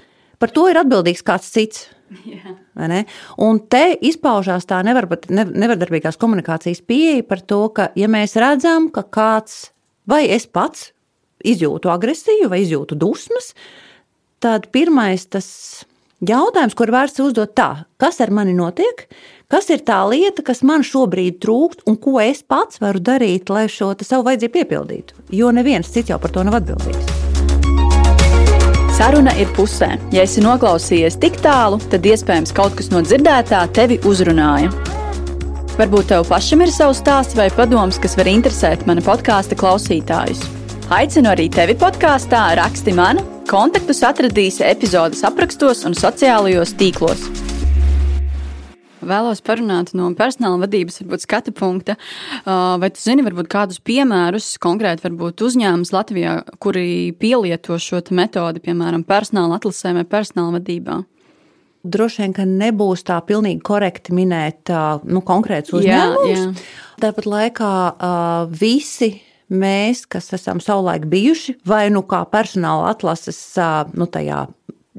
par 0.41 0.53
to 0.53 0.65
ir 0.71 0.81
atbildīgs 0.81 1.21
kāds 1.25 1.53
cits. 1.53 1.85
Un 3.47 3.61
te 3.71 3.83
izpaužās 4.01 4.67
tā 4.69 4.81
nevar, 4.85 5.07
nevardarbīgās 5.29 6.19
komunikācijas 6.21 6.83
pieeja 6.87 7.23
par 7.27 7.43
to, 7.45 7.61
ka, 7.75 7.89
ja 7.99 8.09
mēs 8.11 8.37
redzam, 8.39 8.89
ka 8.93 9.05
kāds 9.07 9.73
vai 10.09 10.25
es 10.33 10.47
pats 10.47 10.91
izjūtu 11.43 11.91
agresiju 11.91 12.51
vai 12.51 12.63
izjūtu 12.63 12.97
dusmas, 12.99 13.51
tad 14.43 14.69
pirmais 14.75 15.25
tas 15.31 15.47
jautājums, 16.23 16.75
kur 16.77 16.91
vērts 16.93 17.23
uzdot 17.23 17.55
tā, 17.57 17.85
kas 17.99 18.21
ar 18.23 18.31
mani 18.35 18.55
notiek, 18.55 19.05
kas 19.51 19.69
ir 19.73 19.83
tā 19.87 19.99
lieta, 20.09 20.45
kas 20.45 20.63
man 20.65 20.85
šobrīd 20.87 21.41
trūkst 21.43 21.85
un 21.89 21.99
ko 21.99 22.19
es 22.23 22.43
pats 22.43 22.81
varu 22.83 23.03
darīt, 23.03 23.51
lai 23.53 23.67
šo 23.71 23.93
savu 24.01 24.29
vajadzību 24.29 24.57
piepildītu. 24.59 25.27
Jo 25.35 25.51
neviens 25.55 25.91
cits 25.91 26.13
jau 26.13 26.21
par 26.21 26.33
to 26.33 26.47
nav 26.47 26.61
atbildīgs. 26.61 27.22
Saruna 28.93 29.31
ir 29.41 29.49
pusē. 29.57 29.95
Ja 30.13 30.21
esi 30.21 30.41
noklausījies 30.43 31.15
tik 31.17 31.39
tālu, 31.41 31.79
tad 31.89 32.05
iespējams 32.05 32.53
kaut 32.53 32.75
kas 32.77 32.91
no 32.93 33.01
dzirdētā 33.01 33.63
tevi 33.73 33.97
uzrunāja. 34.05 34.69
Varbūt 35.79 36.11
tev 36.11 36.27
pašam 36.29 36.61
ir 36.61 36.69
savs 36.69 37.01
stāsts 37.01 37.33
vai 37.33 37.47
padoms, 37.57 37.97
kas 37.97 38.13
var 38.19 38.29
interesēt 38.29 38.85
mana 38.85 39.01
podkāstu 39.01 39.57
klausītājus. 39.57 40.43
Aicinu 40.93 41.31
arī 41.33 41.47
tevi 41.49 41.73
podkāstā, 41.81 42.43
raksti 42.61 42.93
man, 42.93 43.23
kontaktus 43.49 44.03
atradīsi 44.05 44.67
epizodes 44.69 45.25
aprakstos 45.25 45.81
un 45.89 45.97
sociālajos 45.97 46.77
tīklos. 46.77 47.42
Vēlos 49.07 49.41
parunāt 49.45 49.93
no 49.97 50.09
personāla 50.17 50.63
vadības, 50.63 51.01
varbūt 51.01 51.25
skatu 51.25 51.53
punkta. 51.55 51.95
Uh, 52.43 52.75
vai 52.81 52.89
tu 52.93 53.01
zini, 53.03 53.25
varbūt 53.25 53.49
kādus 53.51 53.81
piemērus, 53.83 54.53
konkrēti 54.63 55.11
uzņēmums 55.13 55.93
Latvijā, 55.93 56.37
kuri 56.63 57.13
pielieto 57.19 57.79
šo 57.79 58.01
metodi, 58.11 58.63
piemēram, 58.63 59.05
personāla 59.07 59.59
atlasē 59.59 59.93
vai 59.99 60.05
personāla 60.07 60.59
vadībā? 60.59 61.01
Droši 61.83 62.21
vien, 62.21 62.33
ka 62.35 62.45
nebūs 62.47 63.03
tā 63.03 63.17
pilnīgi 63.27 63.59
korekti 63.67 64.15
minēt 64.15 64.71
nu, 65.03 65.19
konkrēts 65.19 65.73
uzņēmums. 65.75 66.63
Tāpat 67.03 67.27
laikā 67.27 67.71
uh, 67.91 68.45
visi 68.47 69.17
mēs, 69.51 70.05
kas 70.07 70.31
esam 70.37 70.61
savulaik 70.63 71.09
bijuši, 71.11 71.57
vai 71.67 71.89
nu 71.91 72.05
kā 72.07 72.23
personāla 72.31 72.93
atlases 72.93 73.41
uh, 73.59 73.83
nu, 73.99 74.07
tajā 74.07 74.45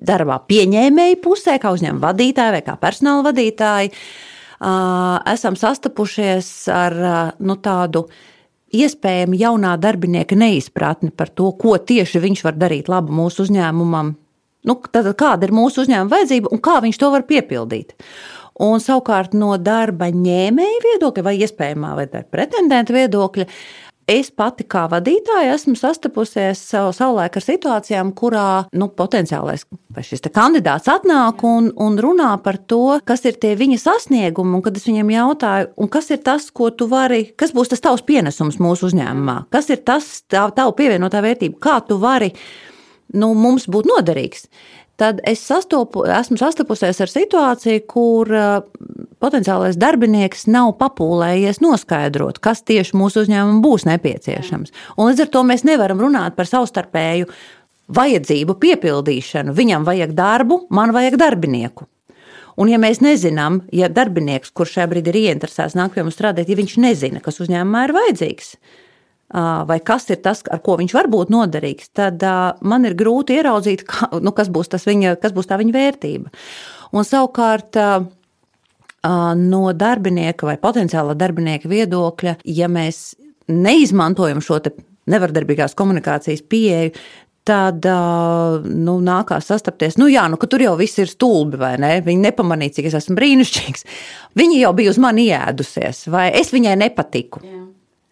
darbā 0.07 0.39
pieņēmēju 0.49 1.21
pusē, 1.25 1.57
kā 1.63 1.73
uzņēmuma 1.75 2.11
vadītāji 2.11 2.57
vai 2.57 2.63
kā 2.67 2.77
personāla 2.81 3.29
vadītāji, 3.31 3.93
esam 5.35 5.59
sastapušies 5.61 6.51
ar 6.73 6.97
nu, 7.39 7.57
tādu 7.63 8.07
iespējami 8.75 9.39
jaunā 9.39 9.75
darbinieka 9.81 10.37
neizpratni 10.39 11.13
par 11.15 11.31
to, 11.31 11.53
ko 11.59 11.77
tieši 11.79 12.23
viņš 12.23 12.45
var 12.47 12.59
darīt 12.59 12.91
labu 12.91 13.15
mūsu 13.15 13.47
uzņēmumam. 13.47 14.15
Nu, 14.65 14.79
tad, 14.89 15.11
kāda 15.21 15.47
ir 15.47 15.53
mūsu 15.55 15.85
uzņēmuma 15.85 16.13
vajadzība 16.15 16.51
un 16.55 16.63
kā 16.65 16.79
viņš 16.85 16.99
to 17.01 17.11
var 17.13 17.27
piepildīt? 17.29 17.93
Un 18.65 18.79
savukārt 18.79 19.33
no 19.35 19.57
darba 19.59 20.09
ņēmēja 20.15 20.83
viedokļa 20.85 21.25
vai 21.27 21.35
iespējamā 21.43 21.91
vai 21.99 22.07
pretendenta 22.07 22.95
viedokļa 22.95 23.49
Es 24.11 24.29
pati 24.29 24.67
kā 24.69 24.83
vadītāja 24.93 25.55
esmu 25.55 25.79
sastapusies 25.81 26.61
savulaik 26.69 27.39
ar 27.39 27.45
situācijām, 27.45 28.11
kurā 28.17 28.67
nu, 28.77 28.91
potenciālais 28.93 29.65
šis 30.05 30.25
kandidāts 30.35 30.91
atnāk 30.93 31.41
un, 31.49 31.71
un 31.81 31.97
runā 32.03 32.35
par 32.45 32.59
to, 32.69 32.99
kas 33.09 33.25
ir 33.25 33.39
tie 33.41 33.55
viņa 33.57 33.81
sasniegumi. 33.81 34.61
Kad 34.67 34.77
es 34.77 34.85
viņiem 34.91 35.15
jautāju, 35.15 35.89
kas 35.95 36.13
ir 36.13 36.21
tas, 36.27 36.51
ko 36.53 36.69
tu 36.69 36.91
vari, 36.91 37.23
kas 37.33 37.57
būs 37.57 37.73
tas 37.73 37.85
tavs 37.85 38.05
pienesums 38.05 38.61
mūsu 38.61 38.91
uzņēmumā, 38.91 39.39
kas 39.55 39.73
ir 39.73 39.81
tas 39.89 40.11
tav, 40.29 40.53
tavu 40.59 40.77
pievienotā 40.77 41.25
vērtība, 41.25 41.57
kā 41.65 41.81
tu 41.89 41.97
vari 42.03 42.35
nu, 43.17 43.33
mums 43.33 43.71
būt 43.73 43.89
noderīgs 43.89 44.51
tad 45.01 45.21
es 45.27 45.43
sastopu, 45.43 46.05
esmu 46.07 46.39
sastapusies 46.39 47.01
ar 47.03 47.11
situāciju, 47.11 47.83
kur 47.91 48.31
potenciālais 49.25 49.81
darbinieks 49.81 50.45
nav 50.53 50.75
papūlējies 50.83 51.63
noskaidrot, 51.65 52.43
kas 52.45 52.63
tieši 52.69 52.99
mūsu 53.01 53.25
uzņēmumam 53.25 53.65
būs 53.65 53.89
nepieciešams. 53.89 54.77
Un 54.99 55.11
līdz 55.11 55.25
ar 55.25 55.33
to 55.33 55.45
mēs 55.49 55.65
nevaram 55.65 56.05
runāt 56.05 56.37
par 56.37 56.51
savstarpēju 56.51 57.33
vajadzību 57.95 58.57
piepildīšanu. 58.61 59.57
Viņam 59.57 59.89
vajag 59.89 60.15
darbu, 60.17 60.65
man 60.73 60.95
vajag 60.97 61.19
darbinieku. 61.21 61.89
Un, 62.55 62.71
ja 62.71 62.79
mēs 62.79 63.01
nezinām, 63.03 63.65
ja 63.75 63.89
darbinieks, 63.91 64.53
kurš 64.55 64.77
šajā 64.77 64.91
brīdī 64.93 65.11
ir 65.11 65.21
ieinteresēts 65.25 65.75
nākt 65.79 65.97
pie 65.97 66.05
mums 66.07 66.15
strādāt, 66.15 66.51
ja 66.51 66.59
viņš 66.59 66.77
nezina, 66.83 67.23
kas 67.23 67.41
uzņēmumā 67.43 67.83
ir 67.89 67.95
vajadzīgs, 67.97 68.53
vai 69.67 69.81
kas 69.83 70.07
ir 70.15 70.21
tas, 70.23 70.45
ar 70.47 70.63
ko 70.63 70.77
viņš 70.79 70.95
var 70.95 71.09
būt 71.11 71.33
noderīgs, 71.35 71.91
tad 71.99 72.23
man 72.63 72.87
ir 72.87 72.95
grūti 72.99 73.41
ieraudzīt, 73.41 73.83
kā, 73.91 74.07
nu, 74.23 74.31
kas, 74.37 74.53
būs 74.55 74.71
viņa, 74.71 75.17
kas 75.23 75.35
būs 75.35 75.51
tā 75.51 75.59
viņa 75.59 75.75
vērtība. 75.75 76.31
Un 76.95 77.09
savukārt 77.09 77.75
no 79.39 79.65
darbinieka 79.77 80.49
vai 80.49 80.57
potenciāla 80.61 81.17
darbinieka 81.19 81.71
viedokļa, 81.71 82.39
ja 82.45 82.71
mēs 82.73 83.15
neizmantojam 83.51 84.41
šo 84.45 84.61
nevardarbīgās 85.13 85.77
komunikācijas 85.77 86.45
pieeju, 86.49 86.95
tad 87.45 87.85
nu, 88.65 88.95
nākās 89.05 89.51
sastapties. 89.51 89.99
Nu, 90.01 90.09
jā, 90.09 90.25
nu, 90.33 90.39
tur 90.41 90.65
jau 90.65 90.73
viss 90.81 91.01
ir 91.03 91.11
stulbi, 91.11 91.61
vai 91.61 91.75
ne? 91.81 91.99
Viņa 92.05 92.31
nepamanīja, 92.31 92.79
cik 92.79 92.89
es 92.89 92.97
esmu 93.03 93.19
brīnišķīgs. 93.19 93.85
Viņa 94.41 94.63
jau 94.63 94.73
bija 94.79 94.95
uz 94.95 95.01
mani 95.03 95.29
iēdusies, 95.29 96.07
vai 96.13 96.31
es 96.41 96.55
viņai 96.55 96.79
nepatiku. 96.87 97.45
Jā. 97.45 97.64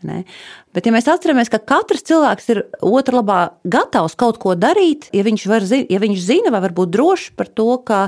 Ne? 0.08 0.22
Bet, 0.74 0.86
ja 0.86 0.94
mēs 0.94 1.08
atceramies, 1.10 1.50
ka 1.52 1.60
katrs 1.62 2.06
cilvēks 2.08 2.48
ir 2.54 2.62
otrā 2.84 3.20
labā 3.20 3.40
gatavs 3.68 4.16
kaut 4.18 4.40
ko 4.42 4.56
darīt, 4.58 5.08
ja 5.14 5.24
viņš, 5.26 5.46
var, 5.50 5.66
ja 5.68 6.00
viņš 6.02 6.24
zina 6.24 6.52
vai 6.54 6.62
var 6.64 6.74
būt 6.76 6.94
drošs 6.94 7.34
par 7.38 7.50
to, 7.52 7.68
ka 7.86 8.06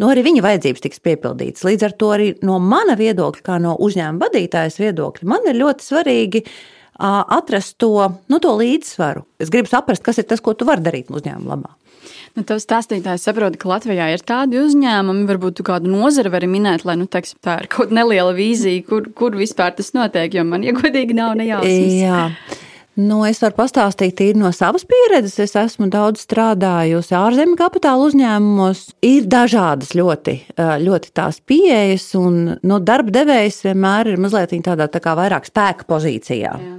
nu, 0.00 0.08
arī 0.08 0.24
viņa 0.26 0.44
vajadzības 0.44 0.86
tiks 0.86 1.02
piepildītas. 1.04 1.66
Līdz 1.68 1.88
ar 1.88 1.96
to 1.98 2.12
arī 2.14 2.30
no 2.46 2.60
mana 2.62 2.96
viedokļa, 2.98 3.44
kā 3.46 3.58
no 3.62 3.74
uzņēmuma 3.82 4.26
vadītājas 4.26 4.80
viedokļa, 4.82 5.28
man 5.34 5.50
ir 5.50 5.60
ļoti 5.60 5.88
svarīgi 5.88 6.46
atrast 7.02 7.78
to, 7.82 7.94
nu, 8.30 8.38
to 8.42 8.56
līdzsvaru. 8.58 9.24
Es 9.42 9.50
gribu 9.52 9.70
saprast, 9.70 10.04
kas 10.04 10.20
ir 10.22 10.28
tas, 10.30 10.42
ko 10.44 10.54
tu 10.54 10.68
vari 10.68 10.84
darīt 10.84 11.10
uzņēmuma 11.10 11.56
labā. 11.56 11.72
Nu, 12.32 12.44
Tavs 12.48 12.64
stāstītājs 12.64 13.26
saprot, 13.26 13.58
ka 13.60 13.68
Latvijā 13.74 14.06
ir 14.14 14.22
tādi 14.24 14.56
uzņēmumi, 14.62 15.26
varbūt 15.28 15.60
kādu 15.66 15.92
nozari 15.92 16.32
vari 16.32 16.48
minēt, 16.48 16.86
lai 16.88 16.96
nu, 16.96 17.04
teiksim, 17.10 17.36
tā 17.44 17.58
ir 17.60 17.68
kaut 17.72 17.92
neliela 17.92 18.32
vīzija, 18.36 18.86
kur, 18.88 19.10
kur 19.16 19.36
vispār 19.36 19.74
tas 19.76 19.92
notiek, 19.96 20.32
jo 20.38 20.44
man, 20.48 20.64
ja 20.64 20.72
godīgi, 20.76 21.16
nav 21.18 21.36
nejausmas. 21.36 21.96
Jā. 22.00 22.26
Nu, 22.92 23.22
es 23.24 23.38
varu 23.40 23.56
pastāstīt 23.56 24.20
no 24.36 24.50
savas 24.52 24.84
pieredzes. 24.84 25.38
Es 25.40 25.54
esmu 25.56 25.86
daudz 25.92 26.26
strādājusi 26.26 27.14
ārzemju 27.16 27.56
kapitāla 27.56 28.04
uzņēmumos. 28.04 28.82
Ir 29.08 29.28
dažādas 29.32 29.94
ļoti, 29.96 30.34
ļoti 30.84 31.12
tās 31.16 31.40
pieejas, 31.40 32.10
un 32.20 32.58
no 32.60 32.80
darba 32.84 33.14
devējs 33.16 33.62
vienmēr 33.64 34.12
ir 34.12 34.20
mazliet 34.20 34.52
tādā 34.66 34.90
tā 34.92 35.00
kā 35.00 35.16
vairāk 35.16 35.48
spēka 35.48 35.88
pozīcijā. 35.88 36.52
Jā. 36.52 36.76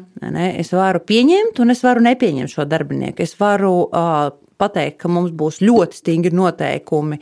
Es 0.53 0.69
varu 0.71 1.01
pieņemt, 1.01 1.57
un 1.59 1.73
es 1.73 1.81
varu 1.83 2.05
nepieņemt 2.05 2.53
šo 2.53 2.67
darbinieku. 2.69 3.25
Es 3.25 3.33
varu 3.39 3.73
uh, 3.89 4.29
pateikt, 4.63 5.01
ka 5.03 5.11
mums 5.11 5.35
būs 5.35 5.61
ļoti 5.63 5.99
stingri 5.99 6.33
noteikumi 6.35 7.19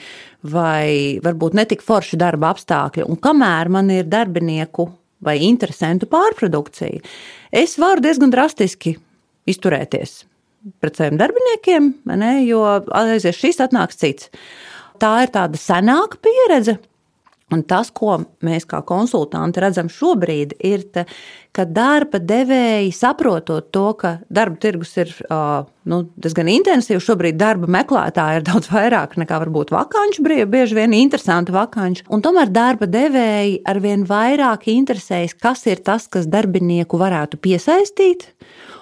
vai 0.53 1.19
varbūt 1.25 1.57
netik 1.57 1.83
forši 1.85 2.19
darba 2.21 2.53
apstākļi. 2.53 3.09
Un 3.09 3.19
kamēr 3.21 3.73
man 3.73 3.91
ir 3.93 4.09
darbinieku 4.09 4.87
vai 5.21 5.37
interesantu 5.45 6.09
pārprodukcija, 6.09 7.01
es 7.53 7.77
varu 7.81 8.01
diezgan 8.01 8.33
drastiski 8.33 8.95
izturēties 9.49 10.21
pret 10.81 10.97
saviem 10.97 11.17
darbiniekiem, 11.17 11.89
ne, 12.21 12.33
jo 12.45 12.61
aizies 12.93 13.39
šis 13.39 13.61
atnāks 13.65 13.97
cits. 14.01 14.29
Tā 15.01 15.15
ir 15.25 15.31
tāda 15.33 15.57
senāka 15.57 16.19
pieredze, 16.21 16.77
Un 17.51 17.65
tas, 17.67 17.89
ko 17.91 18.15
mēs 18.45 18.63
kā 18.69 18.79
konsultanti 18.87 19.59
redzam 19.59 19.89
šobrīd, 19.91 20.53
ir, 20.63 20.85
ta, 20.95 21.03
ka 21.51 21.65
darba 21.67 22.21
devēji 22.23 22.93
saprotot 22.95 23.67
to, 23.75 23.83
ka 23.99 24.13
darba 24.31 24.55
tirgus 24.63 24.93
ir 25.01 25.11
nu, 25.91 25.99
diezgan 26.15 26.47
intensīvs, 26.53 27.03
šobrīd 27.03 27.39
darba 27.39 27.67
meklētāji 27.75 28.39
ir 28.39 28.47
daudz 28.49 28.71
vairāk 28.71 29.17
nekā 29.19 29.41
varbūt 29.43 29.75
vakanču, 29.75 30.23
bieži 30.25 30.79
vien 30.79 30.95
interesanti. 30.95 31.51
Un 31.51 32.23
tomēr 32.23 32.51
darba 32.53 32.87
devēji 32.87 33.61
arvien 33.67 34.07
vairāk 34.07 34.69
interesējas, 34.71 35.35
kas 35.35 35.67
ir 35.67 35.83
tas, 35.83 36.07
kas 36.11 36.29
darbinieku 36.31 36.99
varētu 37.01 37.41
piesaistīt 37.41 38.29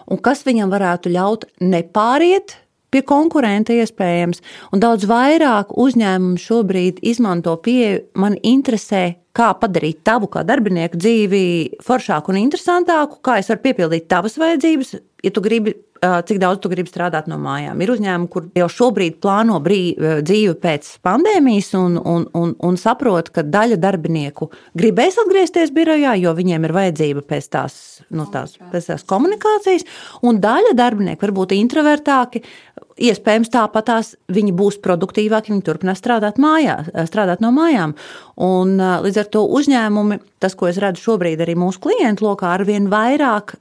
un 0.10 0.22
kas 0.22 0.46
viņam 0.46 0.72
varētu 0.74 1.14
ļaut 1.14 1.50
nepāriet 1.62 2.58
pie 2.92 3.02
konkurenta 3.06 3.76
iespējams, 3.76 4.42
un 4.74 4.84
daudz 4.84 5.08
vairāk 5.10 5.74
uzņēmumu 5.78 6.40
šobrīd 6.42 7.02
izmanto 7.06 7.56
pieeju. 7.64 8.06
Man 8.20 8.38
interesē, 8.44 9.04
kā 9.36 9.52
padarīt 9.60 10.02
tavu 10.08 10.30
kā 10.32 10.44
darbinieku 10.48 11.00
dzīvi 11.00 11.44
foršāku 11.86 12.34
un 12.34 12.42
interesantāku, 12.44 13.22
kā 13.26 13.40
es 13.42 13.52
varu 13.52 13.64
piepildīt 13.68 14.10
tavas 14.12 14.40
vajadzības. 14.42 14.98
Ja 15.24 15.34
tu 15.36 15.44
gribi 15.44 15.76
cik 16.00 16.40
daudz 16.40 16.62
tu 16.64 16.70
gribi 16.72 16.90
strādāt 16.90 17.28
no 17.30 17.38
mājām. 17.42 17.80
Ir 17.84 17.92
uzņēmumi, 17.94 18.30
kur 18.32 18.48
jau 18.58 18.68
šobrīd 18.72 19.20
plāno 19.24 19.60
brī, 19.64 19.82
dzīvi 19.98 20.56
pēc 20.62 20.92
pandēmijas 21.06 21.74
un, 21.80 21.98
un, 22.00 22.26
un, 22.38 22.54
un 22.66 22.80
saprot, 22.80 23.32
ka 23.36 23.44
daļa 23.44 23.80
darbinieku 23.82 24.50
gribēs 24.80 25.20
atgriezties 25.24 25.74
birojā, 25.76 26.16
jo 26.22 26.34
viņiem 26.38 26.68
ir 26.68 26.76
vajadzība 26.76 27.26
pēc 27.28 27.52
tās, 27.56 27.76
nu, 28.16 28.28
tās, 28.32 28.56
pēc 28.72 28.92
tās 28.94 29.06
komunikācijas, 29.10 29.88
un 30.24 30.42
daļa 30.44 30.76
darbinieku 30.80 31.28
var 31.28 31.36
būt 31.42 31.56
introvertāki. 31.60 32.44
Iespējams, 33.00 33.52
tāpat 33.54 33.86
tās 33.88 34.16
viņi 34.32 34.52
būs 34.60 34.82
produktīvāki, 34.84 35.54
viņi 35.54 35.64
turpinās 35.64 36.02
strādāt, 36.02 36.40
mājās, 36.42 36.90
strādāt 37.08 37.40
no 37.44 37.54
mājām. 37.56 37.96
Un, 38.44 38.76
līdz 38.76 39.22
ar 39.24 39.32
to 39.32 39.46
uzņēmumi, 39.56 40.20
tas, 40.44 40.56
ko 40.60 40.68
es 40.68 40.80
redzu 40.84 41.06
šobrīd 41.06 41.40
arī 41.44 41.56
mūsu 41.60 41.80
klientu 41.88 42.28
lokā, 42.28 42.52
arvien 42.58 42.92
vairāk 42.92 43.56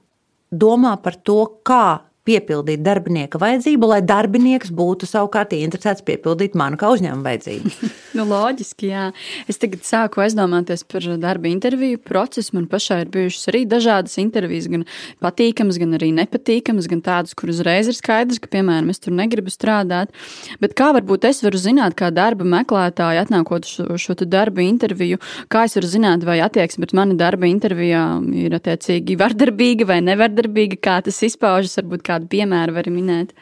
domā 0.51 0.97
par 1.03 1.19
to, 1.25 1.41
kā 1.67 2.01
piepildīt 2.29 2.83
darbinieka 2.85 3.41
vajadzību, 3.41 3.89
lai 3.93 4.01
darbinieks 4.05 4.73
būtu 4.75 5.09
savukārt 5.09 5.55
interesēts 5.57 6.05
piepildīt 6.05 6.57
manu 6.59 6.77
kā 6.81 6.91
uzņēmuma 6.93 7.25
vajadzību. 7.31 7.73
nu, 8.19 8.27
loģiski, 8.29 8.91
jā. 8.93 9.05
Es 9.49 9.57
tagad 9.63 9.87
sāku 9.89 10.21
aizdomāties 10.25 10.85
par 10.89 11.07
darba 11.23 11.49
interviju 11.49 12.01
procesu. 12.05 12.57
Man 12.59 12.67
pašai 12.69 13.01
ir 13.07 13.13
bijušas 13.15 13.49
arī 13.53 13.63
dažādas 13.71 14.19
intervijas, 14.21 14.69
gan 14.73 14.85
patīkamas, 15.25 15.81
gan 15.81 15.97
arī 15.97 16.11
nepatīkamas, 16.19 16.91
gan 16.93 17.01
tādas, 17.07 17.33
kur 17.39 17.53
uzreiz 17.55 17.89
ir 17.89 17.97
skaidrs, 17.97 18.43
ka, 18.45 18.53
piemēram, 18.53 18.93
es 18.93 19.01
tur 19.01 19.17
negribu 19.17 19.53
strādāt. 19.55 20.13
Bet 20.61 20.77
kā 20.77 20.91
varbūt 20.99 21.25
es 21.31 21.41
varu 21.47 21.63
zināt, 21.63 21.97
kā 21.97 22.13
darba 22.13 22.45
meklētāji 22.45 23.23
atnākot 23.25 23.69
šo, 23.69 23.89
šo 23.97 24.19
darba 24.29 24.65
interviju, 24.67 25.17
kā 25.49 25.65
es 25.65 25.79
varu 25.79 25.89
zināt, 25.89 26.29
vai 26.29 26.41
attieksme 26.45 26.85
pret 26.85 26.97
mani 26.99 27.17
darba 27.17 27.49
intervijā 27.49 28.05
ir 28.37 28.61
attiecīgi 28.61 29.17
vardarbīga 29.19 29.89
vai 29.89 30.03
nevardarbīga, 30.05 30.83
kā 30.85 31.01
tas 31.07 31.23
izpaužas, 31.25 31.79
varbūt 31.81 32.05
kā 32.05 32.19
kādu 32.19 32.31
piemēru 32.35 32.75
vari 32.77 32.95
minēt? 32.95 33.35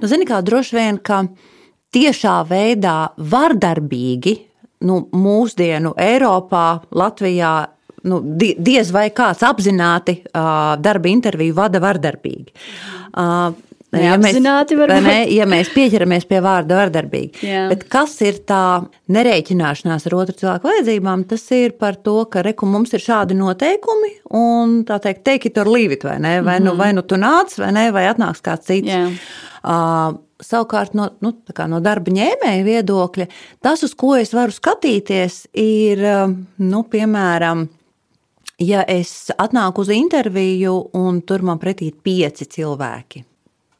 Nu, 0.00 0.08
zini, 0.10 0.28
kā 0.28 0.40
droši 0.44 0.76
vien, 0.76 1.00
ka 1.02 1.24
tiešā 1.94 2.36
veidā 2.48 2.96
vardarbīgi 3.16 4.36
nu, 4.86 5.02
mūsdienu 5.12 5.94
Eiropā, 6.00 6.66
Latvijā. 6.96 7.54
Nu, 8.08 8.22
diez 8.40 8.88
vai 8.96 9.10
kāds 9.12 9.42
apzināti 9.44 10.22
uh, 10.22 10.72
darba 10.80 11.10
interviju 11.10 11.52
vada 11.58 11.82
vardarbīgi. 11.84 12.54
Uh, 13.12 13.50
Ja 13.98 14.14
mēs, 14.22 14.36
ne, 14.38 15.14
ja 15.34 15.46
mēs 15.50 15.72
pieķeramies 15.74 16.26
pie 16.30 16.38
vārda 16.44 16.76
vardarbīgi. 16.78 17.42
Jā. 17.42 17.64
Bet 17.72 17.82
kas 17.90 18.12
ir 18.22 18.38
tā 18.46 18.84
nerēķināšanās 19.10 20.06
ar 20.06 20.14
otru 20.20 20.36
cilvēku 20.38 20.68
vajadzībām? 20.70 21.24
Tas 21.30 21.42
ir 21.56 21.74
par 21.80 21.98
to, 21.98 22.20
ka 22.30 22.44
reku 22.46 22.68
mums 22.70 22.94
ir 22.94 23.02
šādi 23.02 23.34
noteikumi, 23.38 24.12
un 24.38 24.80
tā 24.86 25.00
teikt, 25.02 25.24
take 25.26 25.50
it 25.50 25.58
or 25.58 25.70
leave 25.70 25.98
it, 25.98 26.06
vai 26.06 26.20
ne? 26.22 26.36
Vai, 26.38 26.60
mm 26.60 26.62
-hmm. 26.62 26.64
nu, 26.64 26.70
mhm. 26.70 26.78
vai 26.78 26.92
nu 26.92 27.02
tu 27.02 27.18
nāc, 27.18 27.58
vai 27.58 27.72
ne, 27.72 27.90
vai 27.90 28.06
atnāks 28.06 28.42
kāds 28.42 28.66
cits. 28.66 28.88
Jā. 28.88 29.10
Uh, 29.64 30.18
savukārt, 30.40 30.94
no, 30.94 31.10
nu, 31.20 31.34
no 31.66 31.80
darba 31.80 32.10
ņēmēja 32.10 32.64
viedokļa, 32.64 33.26
tas, 33.60 33.82
uz 33.82 33.94
ko 33.94 34.16
es 34.16 34.32
varu 34.32 34.52
skatīties, 34.52 35.46
ir, 35.52 35.98
nu, 36.56 36.82
piemēram, 36.82 37.68
ja 38.58 38.84
es 38.88 39.30
atnāku 39.38 39.80
uz 39.80 39.88
interviju 39.88 40.90
un 40.92 41.22
tur 41.22 41.42
man 41.42 41.58
pretī 41.58 41.86
ir 41.86 41.96
pieci 42.02 42.44
cilvēki 42.44 43.24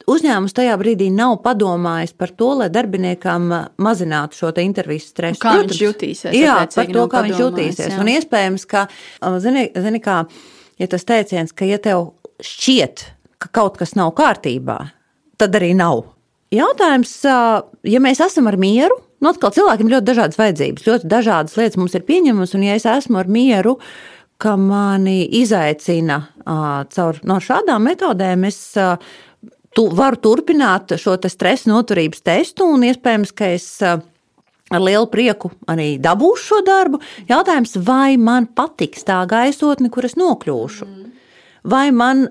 uzņēmums 0.08 0.54
tajā 0.56 0.76
brīdī 0.80 1.10
nav 1.12 1.38
padomājis 1.44 2.14
par 2.18 2.32
to, 2.36 2.52
lai 2.62 2.70
darbiniekam 2.72 3.50
mazinātu 3.82 4.38
šo 4.38 4.52
interviju 4.62 5.02
stresu. 5.02 5.40
Kā 5.42 5.56
Protams, 5.58 5.74
viņš 5.74 5.82
jutīsies? 5.84 6.36
Jā, 6.36 6.56
par 6.74 6.88
to, 6.92 7.04
kā 7.10 7.24
viņš 7.26 7.42
jutīsies. 7.44 7.90
Jā. 7.92 7.98
Un 8.00 8.12
iespējams, 8.14 8.66
ka, 8.70 8.86
zini, 9.42 9.66
zini 9.74 10.00
kā, 10.04 10.22
ja 10.80 10.90
tas 10.90 11.04
teiciens, 11.08 11.52
ka 11.56 11.68
ja 11.68 11.80
tev 11.82 12.12
šķiet, 12.44 13.04
ka 13.40 13.52
kaut 13.60 13.76
kas 13.80 13.96
nav 13.98 14.14
kārtībā, 14.18 14.78
tad 15.40 15.60
arī 15.60 15.74
nav. 15.76 16.06
Jautājums, 16.54 17.12
ja 17.86 18.00
mēs 18.02 18.22
esam 18.24 18.48
ar 18.50 18.56
mieru, 18.60 18.96
nu 19.22 19.30
atkal 19.30 19.52
cilvēkiem 19.54 19.90
ļoti 19.92 20.08
dažādas 20.08 20.40
vajadzības, 20.40 20.86
ļoti 20.88 21.10
dažādas 21.10 21.54
lietas 21.60 21.78
mums 21.78 21.94
ir 21.94 22.06
pieņemamas, 22.08 22.56
un 22.58 22.64
ja 22.66 22.78
es 22.78 22.88
esmu 22.90 23.20
ar 23.20 23.30
mieru, 23.30 23.76
ka 24.40 24.56
mani 24.56 25.22
izaicina 25.36 26.22
caur 26.90 27.20
no 27.28 27.36
šādām 27.44 27.84
metodēm, 27.86 28.46
es 28.48 28.58
tu 29.76 29.86
varu 29.96 30.20
turpināt 30.22 30.96
šo 31.00 31.16
te 31.20 31.30
stresa 31.32 31.70
noturības 31.70 32.24
testu, 32.26 32.68
un 32.74 32.86
iespējams, 32.88 33.34
ka 33.36 33.52
es 33.54 33.68
eh, 33.86 34.00
ar 34.70 34.82
lielu 34.84 35.08
prieku 35.10 35.52
arī 35.70 35.92
dabūšu 36.02 36.46
šo 36.52 36.62
darbu. 36.66 37.00
Jautājums, 37.30 37.76
vai 37.86 38.16
man 38.20 38.48
patiks 38.54 39.06
tā 39.08 39.22
gaisotne, 39.30 39.90
kur 39.92 40.08
es 40.08 40.18
nokļūšu? 40.20 40.88
Mm. 40.88 41.06
Vai, 41.60 41.90
man, 41.92 42.22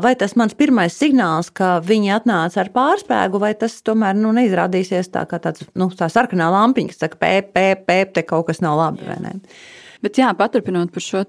vai 0.00 0.14
tas 0.16 0.32
mans 0.40 0.54
pirmais 0.56 0.94
signāls, 0.96 1.50
ka 1.52 1.76
viņi 1.84 2.14
atnāca 2.16 2.62
ar 2.62 2.70
pārspēku, 2.72 3.40
vai 3.42 3.50
tas 3.58 3.74
tomēr 3.84 4.16
nu, 4.16 4.30
neizrādīsies 4.32 5.10
tā 5.12 5.26
kā 5.28 5.36
tāds 5.44 5.66
nu, 5.76 5.90
tā 5.92 6.08
sarkanā 6.08 6.46
lampiņa, 6.54 6.94
kas 6.94 7.02
saka, 7.04 7.20
pēp, 7.20 7.50
pēp, 7.52 7.82
pēp, 7.84 8.14
te 8.16 8.24
kaut 8.24 8.46
kas 8.48 8.62
nav 8.64 8.78
labi. 8.80 9.04
Bet, 10.04 10.18
jā, 10.20 10.28
paturpinot 10.38 10.92
par 10.94 11.02
šo 11.02 11.24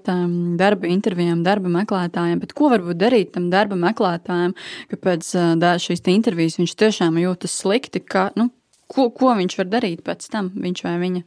darba 0.58 0.86
intervijām, 0.90 1.42
darba 1.46 1.70
meklētājiem, 1.74 2.42
ko 2.54 2.70
varbūt 2.70 3.00
darīt 3.00 3.32
tam 3.34 3.48
darba 3.50 3.78
meklētājam, 3.78 4.54
ka 4.90 4.98
pēc 5.08 5.32
šīs 5.82 6.04
intervijas 6.12 6.60
viņš 6.60 6.76
tiešām 6.78 7.18
jūtas 7.18 7.56
slikti, 7.64 8.02
ka, 8.02 8.28
nu, 8.38 8.50
ko, 8.90 9.08
ko 9.10 9.34
viņš 9.38 9.58
var 9.58 9.70
darīt 9.74 10.04
pēc 10.06 10.30
tam, 10.30 10.52
viņš 10.54 10.84
vai 10.86 10.96
viņa. 11.02 11.24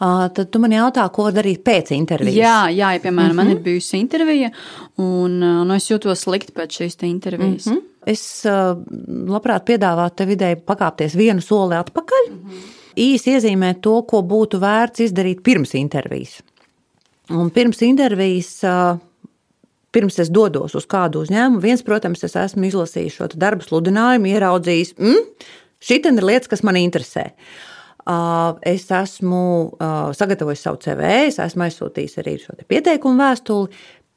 Tad 0.00 0.46
tu 0.48 0.62
man 0.62 0.72
jautā, 0.72 1.02
ko 1.12 1.26
darīt 1.34 1.60
pēc 1.66 1.90
intervijas. 1.92 2.38
Jā, 2.38 2.56
jā 2.72 2.94
ja, 2.94 3.02
piemēram, 3.02 3.34
mm 3.34 3.36
-hmm. 3.36 3.36
man 3.36 3.50
ir 3.50 3.58
mhm. 3.58 3.64
bijusi 3.64 3.98
intervija, 3.98 4.50
un 4.96 5.38
nu, 5.40 5.74
es 5.74 5.90
jūtos 5.90 6.24
slikti 6.24 6.54
pēc 6.56 6.78
šīs 6.80 7.02
intervijas. 7.04 7.66
Mm 7.66 7.72
-hmm. 7.74 7.86
Es 8.06 8.46
labprāt 9.28 9.66
piedāvātu 9.66 10.16
tev 10.16 10.30
ideju 10.30 10.56
pakāpties 10.66 11.16
vienu 11.16 11.40
soli 11.40 11.74
atpakaļ. 11.76 12.30
Mm 12.30 12.38
-hmm 12.48 12.79
īsi 12.98 13.36
iezīmēt 13.36 13.82
to, 13.84 14.00
ko 14.08 14.22
būtu 14.26 14.60
vērts 14.62 15.06
izdarīt 15.06 15.42
pirms 15.46 15.74
intervijas. 15.78 16.40
Un 17.30 17.52
pirms 17.54 17.82
intervijas, 17.86 18.58
pirms 19.94 20.18
es 20.22 20.30
dodos 20.34 20.74
uz 20.78 20.86
kādu 20.90 21.22
uzņēmumu, 21.24 21.62
viens, 21.62 21.84
protams, 21.86 22.24
es 22.26 22.34
esmu 22.38 22.66
izlasījis 22.70 23.18
šo 23.20 23.28
darbu 23.38 23.66
sludinājumu, 23.66 24.32
ieraudzījis, 24.32 24.96
mm, 24.98 25.28
šī 25.86 26.00
ir 26.10 26.26
lietas, 26.26 26.50
kas 26.50 26.64
man 26.66 26.80
interesē. 26.80 27.30
Es 28.66 28.88
esmu 28.90 29.44
sagatavojis 30.16 30.62
savu 30.64 30.80
CV, 30.82 31.10
es 31.28 31.38
esmu 31.38 31.68
aizsūtījis 31.68 32.18
arī 32.22 32.38
šo 32.42 32.56
pieteikumu 32.66 33.20
vēstuli, 33.20 33.70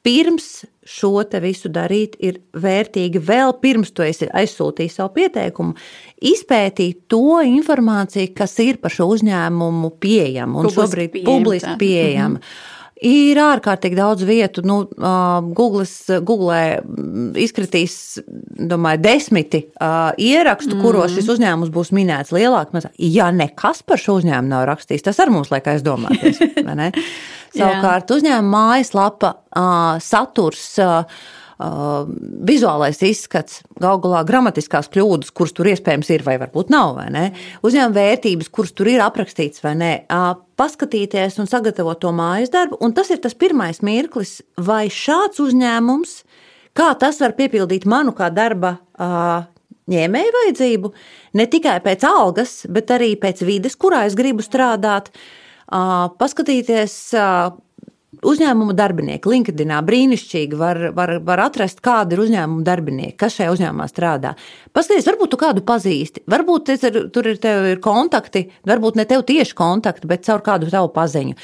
pirms 0.04 0.64
šo 0.84 1.22
visu 1.40 1.70
darīt, 1.72 2.18
ir 2.20 2.40
vērtīgi 2.52 3.22
vēl 3.24 3.54
pirms 3.62 3.94
tu 3.96 4.04
esi 4.04 4.28
aizsūtījis 4.28 4.98
savu 5.00 5.14
pieteikumu, 5.16 5.74
izpētīt 6.20 7.06
to 7.08 7.40
informāciju, 7.40 8.34
kas 8.36 8.58
ir 8.60 8.78
par 8.82 8.92
šo 8.92 9.08
uzņēmumu 9.16 9.94
pieejama 10.00 10.60
un 10.60 10.68
publiski 10.68 10.82
šobrīd 10.82 11.12
pieejama. 11.16 11.32
publiski 11.32 11.76
pieejama. 11.80 12.38
Mm 12.38 12.42
-hmm. 12.42 12.82
Ir 13.02 13.38
ārkārtīgi 13.42 13.96
daudz 13.98 14.22
vietu. 14.22 14.62
Nu, 14.62 14.76
Google, 15.58 15.82
Google 16.22 16.58
izkritīs 17.42 17.96
domāju, 18.54 19.02
desmiti 19.02 19.64
uh, 19.66 20.12
ierakstu, 20.14 20.76
mm. 20.76 20.82
kuros 20.84 21.16
šis 21.16 21.32
uzņēmums 21.34 21.72
būs 21.74 21.90
minēts 21.96 22.30
lielāk. 22.34 22.70
Mazāk. 22.76 22.94
Ja 23.02 23.32
nekas 23.34 23.82
par 23.82 23.98
šo 24.00 24.20
uzņēmumu 24.20 24.52
nav 24.52 24.68
rakstīts, 24.70 25.02
tas 25.08 25.18
arī 25.22 25.34
mums 25.34 25.50
liek 25.50 25.66
aizdomāties. 25.74 26.38
Savukārt 27.54 28.14
uzņēmuma 28.14 28.60
mājaslapa 28.70 29.34
saturs. 30.02 30.68
Uh, 30.78 31.42
vizuālais 31.58 32.98
izskats, 33.06 33.62
galu 33.78 34.00
galā 34.02 34.24
gramatiskās 34.26 34.88
kļūdas, 34.92 35.30
kuras 35.36 35.54
tur 35.54 35.68
iespējams 35.70 36.10
ir, 36.10 36.24
vai 36.26 36.36
varbūt 36.42 36.72
nav, 36.74 36.96
vai 36.98 37.06
ne? 37.14 37.24
Uzņēmuma 37.66 37.94
vērtības, 37.94 38.50
kuras 38.54 38.74
tur 38.74 38.90
ir 38.90 39.04
aprakstīts, 39.04 39.62
vai 39.62 39.76
nē, 39.78 39.92
uh, 40.08 40.32
paskatīties 40.58 41.38
un 41.42 41.50
sagatavot 41.50 42.00
to 42.02 42.10
mājas 42.14 42.50
darbu. 42.54 42.80
Un 42.82 42.94
tas 42.96 43.10
ir 43.14 43.22
tas 43.22 43.36
pirmais 43.38 43.82
mirklis, 43.86 44.40
vai 44.58 44.88
šāds 44.90 45.42
uzņēmums, 45.44 46.16
kā 46.74 46.90
tas 46.98 47.22
var 47.22 47.36
piepildīt 47.38 47.86
manu 47.86 48.16
kā 48.18 48.32
darba 48.34 48.76
uh, 48.98 49.46
ņēmēju 49.90 50.36
vajadzību, 50.40 50.92
ne 51.38 51.46
tikai 51.50 51.78
pēc 51.84 52.06
algas, 52.08 52.62
bet 52.72 52.90
arī 52.94 53.14
pēc 53.20 53.44
vides, 53.46 53.78
kurā 53.78 54.04
es 54.08 54.18
gribu 54.18 54.42
strādāt. 54.42 55.12
Uh, 55.64 56.10
paskatīties 56.18 56.96
uzņēmuma 58.28 58.74
darbinieki. 58.76 59.30
LinkedInā 59.30 59.80
brīnišķīgi 59.86 60.58
var, 60.58 60.80
var, 60.96 61.16
var 61.24 61.44
atrast, 61.46 61.82
kāda 61.84 62.16
ir 62.16 62.24
uzņēmuma 62.24 62.64
darbinieki, 62.66 63.16
kas 63.20 63.38
šajā 63.38 63.52
uzņēmumā 63.54 63.86
strādā. 63.90 64.34
Paskaties, 64.76 65.06
varbūt 65.10 65.34
tu 65.34 65.40
kādu 65.40 65.64
pazīsti, 65.66 66.24
varbūt 66.30 66.74
ir, 66.74 66.98
tur 67.14 67.30
ir, 67.30 67.38
ir 67.74 67.82
kontakti, 67.84 68.46
varbūt 68.68 69.00
ne 69.00 69.06
tev 69.10 69.24
tieši 69.28 69.56
kontakti, 69.58 70.10
bet 70.10 70.26
caur 70.26 70.44
kādu 70.44 70.70
tavu 70.72 70.92
paziņu. 70.94 71.38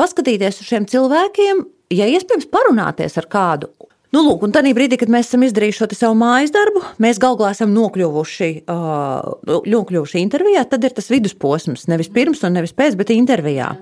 Paskatīties 0.00 0.60
uz 0.60 0.70
šiem 0.72 0.88
cilvēkiem, 0.90 1.64
ja 1.94 2.08
iespējams 2.10 2.50
parunāties 2.50 3.20
ar 3.20 3.30
kādu. 3.30 3.70
Nu, 4.14 4.20
lūk, 4.22 4.44
un 4.46 4.52
tādā 4.54 4.70
brīdī, 4.76 4.94
kad 5.00 5.10
mēs 5.10 5.26
esam 5.26 5.42
izdarījuši 5.42 5.80
šo 5.80 5.86
savu 5.98 6.14
mājas 6.20 6.52
darbu, 6.54 6.84
mēs 7.02 7.18
galu 7.22 7.40
galā 7.40 7.50
esam 7.56 7.72
nokļuvuši, 7.74 8.50
uh, 8.70 9.56
nokļuvuši 9.74 10.20
intervijā, 10.22 10.62
tad 10.70 10.86
ir 10.86 10.94
tas 10.94 11.10
vidusposms. 11.10 11.88
Nevis 11.90 12.12
pirms 12.14 12.44
un 12.46 12.54
nevis 12.54 12.74
pēc, 12.76 12.94
bet 13.00 13.10
intervijā. 13.10 13.72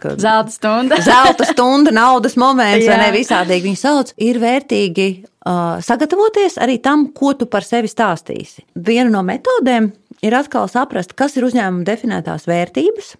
Zelta 0.00 0.52
stunda. 0.52 0.98
Zelta 1.08 1.48
stunda, 1.48 1.94
naudas 1.96 2.36
moments, 2.40 2.84
vai 2.90 2.98
ne 3.00 3.08
visādīgi 3.16 3.70
viņu 3.70 3.80
sauc. 3.80 4.12
Ir 4.20 4.42
vērtīgi 4.42 5.08
uh, 5.16 5.80
sagatavoties 5.84 6.60
arī 6.60 6.76
tam, 6.84 7.08
ko 7.16 7.32
tu 7.40 7.48
par 7.48 7.64
sevi 7.64 7.88
stāstīsi. 7.88 8.66
Viena 8.76 9.08
no 9.14 9.24
metodēm 9.24 9.88
ir 10.20 10.36
atkal 10.36 10.68
saprast, 10.68 11.16
kas 11.16 11.40
ir 11.40 11.48
uzņēmuma 11.48 11.88
definētās 11.88 12.44
vērtības 12.50 13.14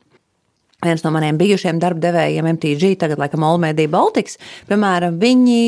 viens 0.85 1.05
no 1.05 1.12
maniem 1.14 1.38
bijušiem 1.40 1.81
darbdevējiem, 1.83 2.49
MTG, 2.55 2.95
tagad 3.01 3.21
laikam 3.21 3.45
Olmēdija 3.47 3.90
Baltics, 3.93 4.38
piemēram, 4.71 5.19
viņi, 5.21 5.61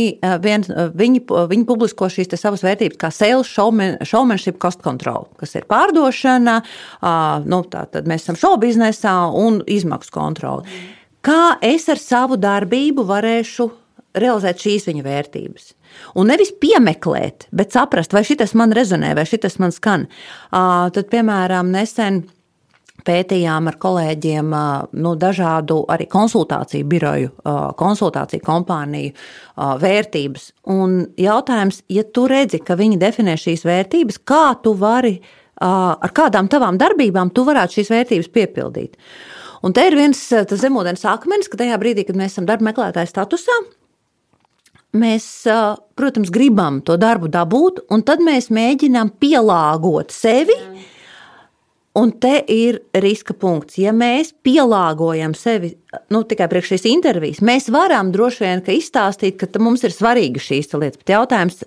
viens, 0.45 0.71
viņi, 0.97 1.25
viņi 1.53 1.69
publisko 1.69 2.09
šīs 2.13 2.33
savas 2.41 2.65
vērtības 2.65 3.01
kā 3.01 3.13
sales, 3.15 3.51
showman, 3.53 3.99
showmanship, 4.09 4.59
cost 4.63 4.83
control, 4.85 5.29
kas 5.41 5.55
ir 5.59 5.69
pārdošana, 5.71 6.59
nu, 7.49 7.63
tā 7.73 7.87
tad 7.93 8.11
mēs 8.11 8.27
esam 8.27 8.41
show 8.41 8.59
biznesā 8.61 9.15
un 9.37 9.63
izmaksu 9.71 10.15
kontroli. 10.15 10.83
Kā 11.23 11.57
es 11.63 11.87
ar 11.93 12.01
savu 12.03 12.39
darbību 12.41 13.05
varēšu 13.07 13.69
realizēt 14.19 14.65
šīs 14.65 14.89
viņa 14.89 15.05
vērtības? 15.07 15.73
Un 16.19 16.31
nevis 16.33 16.51
piemeklēt, 16.61 17.47
bet 17.55 17.75
saprast, 17.77 18.15
vai 18.17 18.25
šis 18.27 18.57
man 18.59 18.73
rezonē, 18.75 19.13
vai 19.17 19.27
šis 19.29 19.59
man 19.63 19.75
skan. 19.75 20.09
Tad, 20.51 21.05
piemēram, 21.13 21.71
nesen 21.73 22.25
pētījām 23.07 23.69
ar 23.71 23.77
kolēģiem 23.83 24.55
nu, 25.03 25.13
dažādu 25.19 25.83
arī 25.93 26.07
konsultāciju 26.11 26.89
biroju, 26.89 27.33
konsultāciju 27.79 28.45
kompāniju 28.47 29.13
vērtības. 29.83 30.49
Un 30.73 30.99
jautājums, 31.21 31.83
ja 31.93 32.05
tu 32.05 32.27
redzi, 32.31 32.63
ka 32.63 32.79
viņi 32.79 33.01
definē 33.03 33.37
šīs 33.41 33.67
vērtības, 33.69 34.23
kā 34.29 34.45
tu 34.65 34.75
vari, 34.79 35.17
ar 35.63 36.15
kādām 36.15 36.51
tavām 36.53 36.81
darbībām 36.81 37.33
tu 37.35 37.47
varētu 37.49 37.81
šīs 37.81 37.93
vērtības 37.95 38.33
piepildīt. 38.35 38.99
Un 39.63 39.75
te 39.75 39.85
ir 39.87 39.95
viens 39.95 40.19
zemūdens 40.59 41.05
akmens, 41.07 41.51
ka 41.51 41.61
tajā 41.61 41.77
brīdī, 41.79 42.07
kad 42.09 42.19
mēs 42.19 42.35
esam 42.35 42.49
darba 42.49 42.67
meklētāja 42.71 43.11
statusā, 43.11 43.61
mēs, 44.99 45.27
protams, 45.97 46.33
gribam 46.35 46.81
to 46.85 46.99
darbu 47.01 47.31
dabūt, 47.33 47.85
un 47.95 48.03
tad 48.07 48.25
mēs 48.27 48.51
mēģinām 48.53 49.15
pielāgot 49.23 50.11
sevi. 50.15 50.59
Jā 50.59 50.89
Un 51.93 52.15
te 52.17 52.39
ir 52.49 52.79
riska 52.97 53.35
punkts. 53.37 53.77
Ja 53.77 53.93
mēs 53.93 54.31
pielāgojam 54.45 55.35
sevi 55.37 55.75
nu, 56.13 56.23
tikai 56.25 56.49
priekš 56.49 56.71
šīs 56.73 56.87
intervijas, 56.89 57.43
mēs 57.45 57.69
varam 57.73 58.15
droši 58.15 58.47
vien 58.47 58.63
izstāstīt, 58.79 59.37
ka 59.37 59.61
mums 59.61 59.85
ir 59.85 59.93
svarīgas 59.93 60.47
šīs 60.49 60.73
lietas. 60.73 61.03
Bet 61.03 61.13
jautājums, 61.13 61.61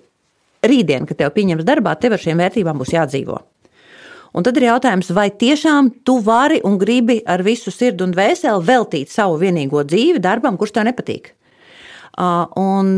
rītdien, 0.66 1.06
kad 1.06 1.20
tev 1.20 1.30
pieņems 1.36 1.68
darbā, 1.68 1.94
tev 2.00 2.16
ar 2.16 2.24
šīm 2.24 2.42
vērtībām 2.42 2.82
būs 2.82 2.96
jādzīvo. 2.96 3.38
Un 4.36 4.44
tad 4.44 4.58
ir 4.58 4.66
jautājums, 4.66 5.14
vai 5.16 5.30
tiešām 5.30 5.94
tu 6.04 6.18
vari 6.26 6.58
un 6.66 6.74
gribi 6.76 7.20
ar 7.24 7.46
visu 7.46 7.70
sirdi 7.72 8.04
un 8.04 8.12
dvēseli 8.12 8.66
veltīt 8.66 9.14
savu 9.14 9.38
vienīgo 9.40 9.86
dzīvi 9.86 10.20
darbam, 10.20 10.58
kurš 10.58 10.74
tev 10.76 10.90
nepatīk. 10.90 11.30
Un 12.60 12.90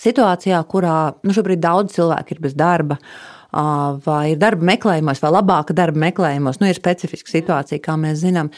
situācijā, 0.00 0.62
kurā 0.70 0.98
nu, 1.26 1.34
šobrīd 1.34 1.60
daudz 1.60 1.96
cilvēku 1.96 2.36
ir 2.36 2.40
bez 2.46 2.54
darba, 2.56 2.96
vai 4.06 4.32
ir 4.32 4.40
darba 4.40 4.66
meklējumos, 4.72 5.22
vai 5.22 5.32
labāka 5.34 5.76
darba 5.76 6.00
meklējumos, 6.06 6.60
nu, 6.60 6.70
ir 6.70 6.78
specifiska 6.78 7.30
situācija, 7.32 7.82
kā 7.84 7.96
mēs 8.00 8.20
zinām. 8.24 8.50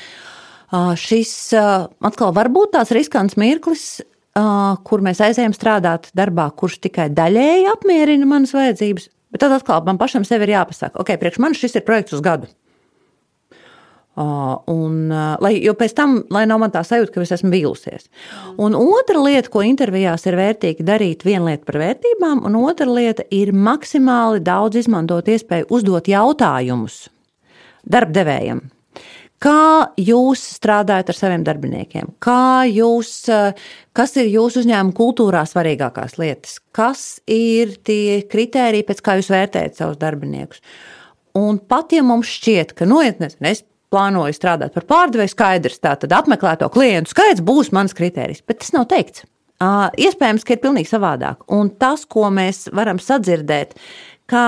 Šis 1.01 1.33
atkal 1.57 2.35
var 2.37 2.51
būt 2.53 2.75
tāds 2.77 2.93
riskants 2.97 3.39
mirklis, 3.41 4.01
kur 4.89 5.05
mēs 5.05 5.23
aizējām 5.25 5.55
strādāt 5.57 6.11
darbā, 6.17 6.49
kurš 6.57 6.79
tikai 6.87 7.09
daļēji 7.15 7.69
apmierina 7.73 8.29
manas 8.29 8.55
vajadzības, 8.57 9.09
bet 9.33 9.45
tad 9.45 9.57
atkal 9.57 9.85
man 9.87 10.01
pašam 10.01 10.27
sev 10.29 10.45
ir 10.45 10.55
jāpasaka, 10.57 11.01
ok, 11.01 11.17
priekš 11.21 11.41
manis 11.43 11.63
šis 11.63 11.81
ir 11.81 11.87
projekts 11.89 12.17
uz 12.17 12.25
gadu. 12.25 12.51
Un, 14.19 14.95
lai, 15.39 15.53
jo 15.63 15.75
pēc 15.79 15.93
tam, 15.95 16.17
lai 16.35 16.43
nav 16.51 16.59
man 16.59 16.73
tā 16.75 16.81
sajūta, 16.83 17.13
ka 17.15 17.23
es 17.23 17.31
esmu 17.37 17.53
vīlusies. 17.53 18.09
Un 18.59 18.75
otra 18.75 19.21
lieta, 19.23 19.51
ko 19.53 19.63
intervijās 19.63 20.27
ir 20.27 20.39
vērtīgi 20.41 20.87
darīt, 20.87 21.23
viena 21.29 21.53
lieta 21.53 21.69
par 21.69 21.79
vērtībām, 21.85 22.43
un 22.49 22.57
otra 22.59 22.89
lieta 22.91 23.27
ir 23.31 23.53
maksimāli 23.55 24.43
daudz 24.43 24.81
izmantot 24.81 25.31
iespēju 25.31 25.71
uzdot 25.79 26.11
jautājumus 26.11 27.05
darbdevējiem. 27.87 28.65
Kā 29.39 29.95
jūs 30.03 30.41
strādājat 30.57 31.13
ar 31.13 31.15
saviem 31.15 31.45
darbiniekiem? 31.47 32.11
Kā 32.19 32.67
jūs, 32.67 33.13
kas 33.95 34.17
ir 34.19 34.33
jūsu 34.33 34.65
uzņēmuma 34.65 34.97
kultūrā 34.99 35.45
svarīgākās 35.47 36.19
lietas? 36.19 36.59
Kas 36.75 37.21
ir 37.31 37.77
tie 37.87 38.25
kriteriji, 38.27 38.89
pēc 38.89 39.03
kā 39.07 39.15
jūs 39.21 39.31
vērtējat 39.31 39.79
savus 39.79 40.01
darbiniekus? 40.03 40.59
Un 41.39 41.63
pat 41.63 41.95
ja 41.95 42.03
mums 42.03 42.33
šķiet, 42.35 42.75
ka 42.75 42.89
noietnes, 42.89 43.39
es 43.47 43.63
plānoju 43.93 44.37
strādāt 44.37 44.75
par 44.77 44.87
pārdevēju, 44.89 45.33
skaidrs, 45.33 45.81
tā 45.83 45.95
tad 46.01 46.15
apmeklēto 46.17 46.69
klientu 46.73 47.15
skaits 47.15 47.45
būs 47.45 47.73
mans 47.77 47.97
kriterijs, 47.97 48.45
bet 48.47 48.63
tas 48.63 48.75
nav 48.77 48.89
teikts. 48.91 49.25
Iespējams, 49.59 50.45
ka 50.47 50.55
ir 50.55 50.63
pilnīgi 50.63 50.91
savādāk. 50.93 51.43
Un 51.51 51.73
tas, 51.81 52.05
ko 52.07 52.29
mēs 52.31 52.69
varam 52.71 53.01
sadzirdēt, 53.03 53.75
kā 54.31 54.47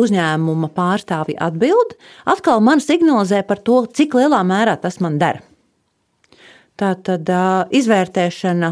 uzņēmuma 0.00 0.70
pārstāvji 0.72 1.36
atbild, 1.42 1.96
atkal 2.30 2.62
man 2.64 2.80
signalizē 2.80 3.42
par 3.46 3.60
to, 3.66 3.82
cik 3.90 4.14
lielā 4.16 4.40
mērā 4.46 4.78
tas 4.80 5.00
man 5.04 5.18
der. 5.20 5.42
Tā 6.80 6.94
tad 7.06 7.28
izvērtēšana 7.74 8.70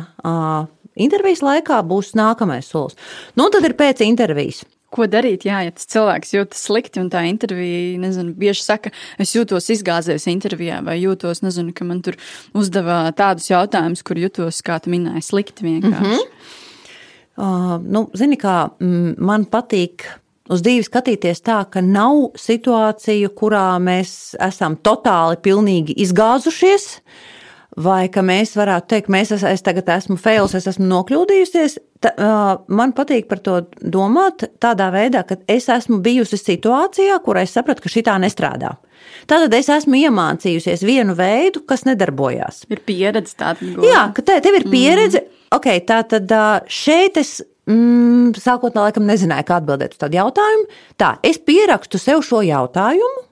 intervijas 1.03 1.43
laikā 1.45 1.83
būs 1.87 2.15
nākamais 2.19 2.71
solis. 2.73 2.97
Nu, 3.37 3.51
tad 3.53 3.67
ir 3.69 3.77
pēc 3.79 4.03
intervijas 4.07 4.65
ko 4.93 5.09
darīt, 5.11 5.47
jā, 5.49 5.63
ja 5.67 5.75
tas 5.75 5.89
cilvēks 5.93 6.35
jūtas 6.37 6.65
slikti 6.69 7.03
un 7.03 7.11
tā 7.13 7.25
intervija, 7.29 7.99
nezinu, 8.03 8.35
bieži 8.39 8.65
saka, 8.65 8.93
es 9.23 9.35
jūtos 9.37 9.71
izgāzies 9.75 10.29
intervijā 10.31 10.83
vai 10.87 10.99
jūtos, 11.01 11.43
nezinu, 11.45 11.75
ka 11.77 11.87
man 11.89 12.03
tur 12.05 12.19
uzdeva 12.59 13.05
tādus 13.17 13.51
jautājumus, 13.51 14.05
kur 14.07 14.21
jūtos, 14.21 14.63
kā 14.67 14.79
tu 14.83 14.93
minēji, 14.95 15.25
slikti 15.29 15.69
vienkārši. 15.69 16.03
Mm 16.03 16.19
-hmm. 16.19 16.51
uh, 17.37 17.77
nu, 17.83 18.09
zini, 18.15 18.37
kā 18.37 18.71
man 19.19 19.45
patīk 19.45 20.09
uz 20.51 20.63
dzīvi 20.63 20.85
skatīties 20.87 21.43
tā, 21.45 21.63
ka 21.71 21.81
nav 21.85 22.33
situāciju, 22.39 23.31
kurā 23.39 23.79
mēs 23.83 24.35
esam 24.41 24.77
totāli, 24.77 25.41
pilnīgi 25.43 25.97
izgāzušies. 26.05 26.89
Vai 27.81 28.11
ka 28.13 28.21
mēs 28.21 28.51
varētu 28.59 28.91
teikt, 28.93 29.09
mēs 29.13 29.31
es, 29.33 29.43
es 29.49 29.63
tagad 29.65 29.87
esmu 29.95 30.19
fails, 30.21 30.53
es 30.59 30.67
esmu 30.69 30.85
nokļūdījusies. 30.91 31.79
Ta, 32.05 32.11
uh, 32.13 32.51
man 32.69 32.93
patīk 32.93 33.31
par 33.31 33.41
to 33.41 33.63
domāt 33.81 34.45
tādā 34.61 34.91
veidā, 34.93 35.23
ka 35.25 35.39
es 35.49 35.71
esmu 35.73 36.03
bijusi 36.05 36.37
situācijā, 36.37 37.17
kurā 37.25 37.47
es 37.47 37.55
sapratu, 37.57 37.85
ka 37.85 37.93
šī 37.93 38.03
tā 38.11 38.19
nestrādā. 38.21 38.75
Tātad 39.31 39.57
es 39.57 39.71
esmu 39.73 40.03
iemācījusies 40.03 40.85
vienu 40.85 41.17
veidu, 41.17 41.65
kas 41.69 41.87
nedarbojās. 41.89 42.67
Ir 42.69 42.85
pieredze 42.85 43.39
tāda. 43.41 43.73
Jā, 43.87 44.05
ka 44.13 44.27
te, 44.27 44.37
tev 44.45 44.61
ir 44.61 44.69
pieredze. 44.69 45.25
Mm. 45.25 45.41
Okay, 45.57 45.81
tā 45.89 46.03
tad 46.13 46.29
šeit 46.69 47.17
es 47.21 47.39
mm, 47.71 48.37
sākotnēji 48.37 48.91
laikam 48.91 49.09
nezināju, 49.09 49.49
kā 49.49 49.63
atbildēt 49.63 49.97
uz 49.97 50.05
tādu 50.05 50.21
jautājumu. 50.21 50.69
Tā, 51.01 51.15
es 51.25 51.41
pierakstu 51.41 52.01
sev 52.03 52.21
šo 52.27 52.45
jautājumu 52.45 53.32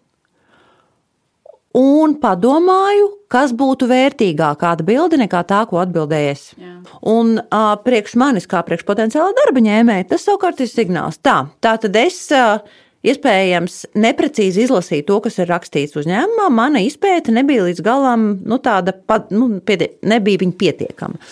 un 1.76 2.16
padomāju, 2.20 3.08
kas 3.30 3.52
būtu 3.54 3.86
vērtīgāka 3.90 4.72
atbilde 4.74 5.20
nekā 5.20 5.42
tā, 5.46 5.62
ko 5.70 5.80
atbildējies. 5.82 6.44
Jā. 6.58 6.74
Un 7.12 7.36
uh, 7.38 7.72
priekš 7.84 8.16
manis, 8.18 8.48
kā 8.50 8.62
priekš 8.66 8.86
potenciāla 8.88 9.34
darba 9.38 9.62
ņēmēja, 9.64 10.08
tas 10.10 10.26
savukārt 10.26 10.62
ir 10.64 10.70
signāls. 10.70 11.20
Tā, 11.22 11.44
tā 11.62 11.76
tad 11.82 11.98
es 12.00 12.18
uh, 12.34 12.64
iespējams 13.06 13.84
neprecīzi 13.98 14.66
izlasīju 14.66 15.06
to, 15.08 15.20
kas 15.26 15.38
ir 15.38 15.50
rakstīts 15.52 15.98
uzņēmumā. 16.00 16.48
Mana 16.54 16.82
izpēta 16.84 17.34
nebija 17.34 17.68
līdz 17.68 17.84
galam, 17.86 18.32
nu, 18.42 18.58
tāda 18.62 18.96
nu, 19.30 19.52
pietie, 19.62 19.92
nebija 20.02 20.42
viņa 20.42 20.58
pietiekama. 20.58 21.22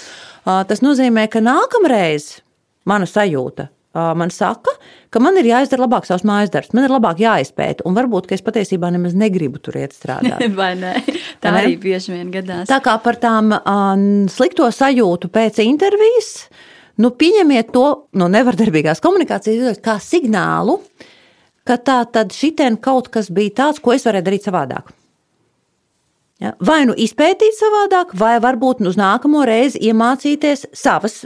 Uh, 0.47 0.63
tas 0.69 0.85
nozīmē, 0.85 1.27
ka 1.33 1.43
nākamreiz 1.45 2.39
mana 2.89 3.11
sajūta 3.11 3.69
man 4.19 4.33
saka, 4.35 4.73
ka 5.13 5.23
man 5.23 5.39
ir 5.41 5.49
jāizdara 5.49 5.85
labāk 5.85 6.07
savs 6.09 6.25
mājas 6.29 6.53
darbs, 6.55 6.73
man 6.77 6.87
ir 6.87 6.95
labāk 6.95 7.21
jāizpēta, 7.23 7.85
un 7.89 7.97
varbūt 7.97 8.31
es 8.37 8.45
patiesībā 8.45 8.91
nemaz 8.95 9.17
negribu 9.19 9.61
tur 9.63 9.79
iet 9.81 9.97
strādāt. 9.97 10.43
Vai 10.61 10.73
ne? 10.79 10.95
Tā 11.43 11.53
ne? 11.53 11.63
arī 11.63 11.77
bieži 11.81 12.15
vien 12.17 12.33
gadās. 12.35 12.69
Tā 12.71 12.81
kā 12.85 12.97
par 13.05 13.21
tām 13.23 13.55
um, 13.59 14.09
slikto 14.33 14.69
sajūtu 14.75 15.31
pēc 15.35 15.63
intervijas, 15.65 16.33
nu, 17.03 17.13
pieņemiet 17.15 17.73
to 17.75 17.87
no 18.19 18.29
nevardarbīgās 18.33 19.03
komunikācijas 19.05 19.81
kā 19.85 19.99
signālu, 20.03 20.81
ka 21.69 21.77
tā 21.77 22.01
tad 22.13 22.33
šitien 22.37 22.79
kaut 22.81 23.11
kas 23.13 23.29
bija 23.35 23.61
tāds, 23.63 23.83
ko 23.85 23.93
es 23.97 24.07
varēju 24.09 24.29
darīt 24.29 24.49
savādāk. 24.49 24.95
Ja? 26.43 26.55
Vai 26.63 26.85
nu 26.87 26.95
izpētīt 26.95 27.57
savādāk, 27.59 28.15
vai 28.19 28.37
varbūt 28.43 28.85
uz 28.87 28.99
nākamo 28.99 29.43
reizi 29.49 29.81
iemācīties 29.91 30.69
savas 30.77 31.25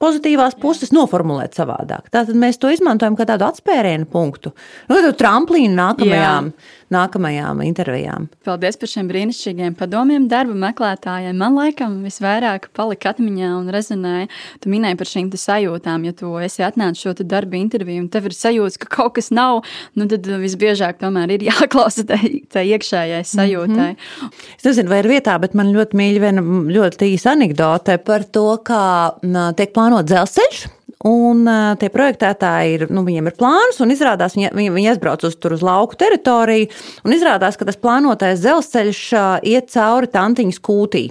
pozitīvās 0.00 0.56
puses 0.60 0.94
noformulēt 0.96 1.58
savādāk. 1.58 2.08
Tātad 2.12 2.36
mēs 2.38 2.58
to 2.60 2.70
izmantojam 2.72 3.16
kā 3.18 3.26
tādu 3.28 3.44
atspērienu 3.50 4.08
punktu, 4.10 4.54
nu, 4.88 4.96
tādu 4.96 5.12
tramplīnu 5.20 5.76
nākamajām, 5.76 6.48
Jā. 6.48 6.76
nākamajām 6.94 7.60
intervijām. 7.66 8.28
Paldies 8.46 8.80
par 8.80 8.90
šiem 8.90 9.10
brīnišķīgiem 9.10 9.76
padomiem 9.78 10.24
darba 10.30 10.56
meklētājiem. 10.64 11.36
Man 11.36 11.58
laikam 11.58 11.98
visvairāk 12.06 12.70
palika 12.76 13.12
atmiņā 13.12 13.50
un 13.58 13.68
rezonēja. 13.74 14.30
Tu 14.64 14.72
minēji 14.72 14.98
par 15.00 15.10
šīm 15.10 15.28
sajūtām, 15.36 16.08
ja 16.08 16.16
tu 16.16 16.32
esi 16.40 16.64
atnācis 16.64 17.04
šo 17.04 17.14
darba 17.20 17.60
interviju 17.60 18.06
un 18.06 18.08
tev 18.12 18.30
ir 18.30 18.36
sajūta, 18.36 18.80
ka 18.80 18.90
kaut 18.96 19.18
kas 19.20 19.28
nav, 19.34 19.66
nu 20.00 20.08
tad 20.08 20.24
visbiežāk 20.24 20.98
tomēr 21.04 21.36
ir 21.36 21.46
jāklausa 21.50 22.06
tai 22.08 22.64
iekšējai 22.72 23.20
sajūtai. 23.28 23.90
Mm 23.92 24.00
-hmm. 24.00 24.32
Es 24.56 24.64
nezinu, 24.64 24.88
vai 24.88 25.04
ir 25.04 25.12
vietā, 25.12 25.36
bet 25.40 25.54
man 25.54 25.74
ļoti 25.76 25.96
mīļa 25.96 26.20
viena 26.24 26.42
ļoti 26.72 27.12
īsa 27.14 27.36
anekdote 27.36 27.98
par 27.98 28.24
to, 28.24 28.56
kā 28.64 29.12
tiek 29.56 29.72
plānota 29.74 29.89
plānot 29.90 30.06
dzelzceļš. 30.06 30.68
Un 31.08 31.46
uh, 31.48 31.72
tie 31.80 31.88
projektētāji 31.88 32.74
ir, 32.76 32.82
nu, 32.92 33.02
viņiem 33.06 33.30
ir 33.30 33.36
plāns, 33.38 33.78
un 33.80 33.90
izrādās, 33.90 34.34
viņi, 34.36 34.50
viņi, 34.52 34.72
viņi 34.74 34.90
aizbrauc 34.92 35.24
uz, 35.24 35.34
uz 35.34 35.62
lauku 35.64 35.96
teritoriju, 35.96 36.68
un 37.08 37.14
izrādās, 37.16 37.56
ka 37.56 37.64
tas 37.64 37.80
plānotais 37.80 38.42
dzelzceļš 38.42 39.00
uh, 39.16 39.38
iet 39.40 39.72
cauri 39.72 40.10
tantiņas 40.12 40.60
kūtī. 40.60 41.06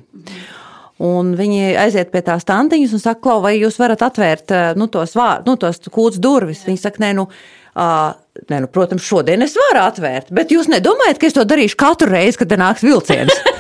Un 1.01 1.31
viņi 1.39 1.73
aiziet 1.79 2.11
pie 2.13 2.21
tās 2.27 2.45
tantiņas 2.45 2.93
un 2.93 3.01
saka, 3.01 3.39
vai 3.41 3.55
jūs 3.57 3.79
varat 3.81 4.03
atvērt 4.05 4.53
nu, 4.77 4.89
tos, 4.91 5.15
vār, 5.17 5.41
nu, 5.47 5.55
tos 5.57 5.81
kūts 5.89 6.19
durvis? 6.21 6.65
Viņi 6.67 6.83
saka, 6.83 7.01
nē, 7.01 7.13
nu, 7.17 7.25
uh, 7.73 8.11
nē, 8.51 8.59
nu, 8.67 8.69
protams, 8.69 9.07
šodien 9.07 9.41
es 9.47 9.57
varu 9.57 9.87
atvērt, 9.87 10.29
bet 10.35 10.53
jūs 10.53 10.69
nedomājat, 10.69 11.17
ka 11.17 11.31
es 11.31 11.39
to 11.39 11.47
darīšu 11.49 11.79
katru 11.79 12.11
reizi, 12.13 12.43
kad 12.43 12.59
nāks 12.61 12.85
vilciens? 12.85 13.41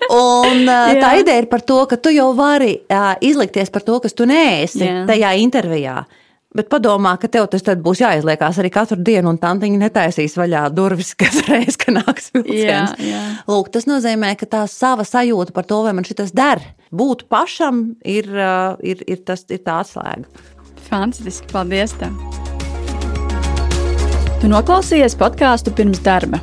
Un 0.16 0.64
tā 0.66 1.12
ideja 1.20 1.42
ir 1.42 1.48
par 1.50 1.64
to, 1.66 1.82
ka 1.90 1.98
tu 2.00 2.12
jau 2.14 2.32
vari 2.38 2.74
izlikties 3.20 3.72
par 3.72 3.86
to, 3.86 4.00
kas 4.04 4.16
tu 4.16 4.26
neesi 4.28 4.84
Jā. 4.84 5.04
tajā 5.08 5.36
intervijā. 5.42 6.02
Bet 6.52 6.68
padomā, 6.68 7.14
ka 7.16 7.30
tev 7.32 7.46
tas 7.48 7.64
būs 7.64 8.02
jāizliekās 8.02 8.58
arī 8.60 8.68
katru 8.72 8.98
dienu, 9.00 9.30
un 9.32 9.38
tā 9.40 9.54
viņa 9.56 9.78
netaisīs 9.86 10.36
vaļā 10.36 10.66
durvis, 10.76 11.14
kas 11.20 11.40
reiz, 11.48 11.78
kad 11.80 11.96
nāks 11.96 12.28
vilciens. 12.34 12.92
Jā, 13.00 13.08
jā. 13.08 13.22
Lūk, 13.48 13.72
tas 13.72 13.88
nozīmē, 13.88 14.34
ka 14.36 14.50
tā 14.58 14.66
sava 14.68 15.06
sajūta 15.08 15.56
par 15.56 15.68
to, 15.68 15.80
vai 15.86 15.96
man 15.96 16.04
šis 16.04 16.34
der, 16.36 16.60
būt 16.92 17.24
pašam, 17.32 17.94
ir, 18.04 18.28
ir, 18.84 19.04
ir, 19.08 19.24
tas, 19.24 19.46
ir 19.48 19.64
tā 19.64 19.80
atslēga. 19.80 20.28
Fantastiski, 20.90 21.48
paldies! 21.54 21.96
Tev. 21.96 22.12
Tu 24.42 24.48
noklausījies 24.50 25.14
podkāstu 25.16 25.72
pirms 25.78 26.02
darba. 26.02 26.42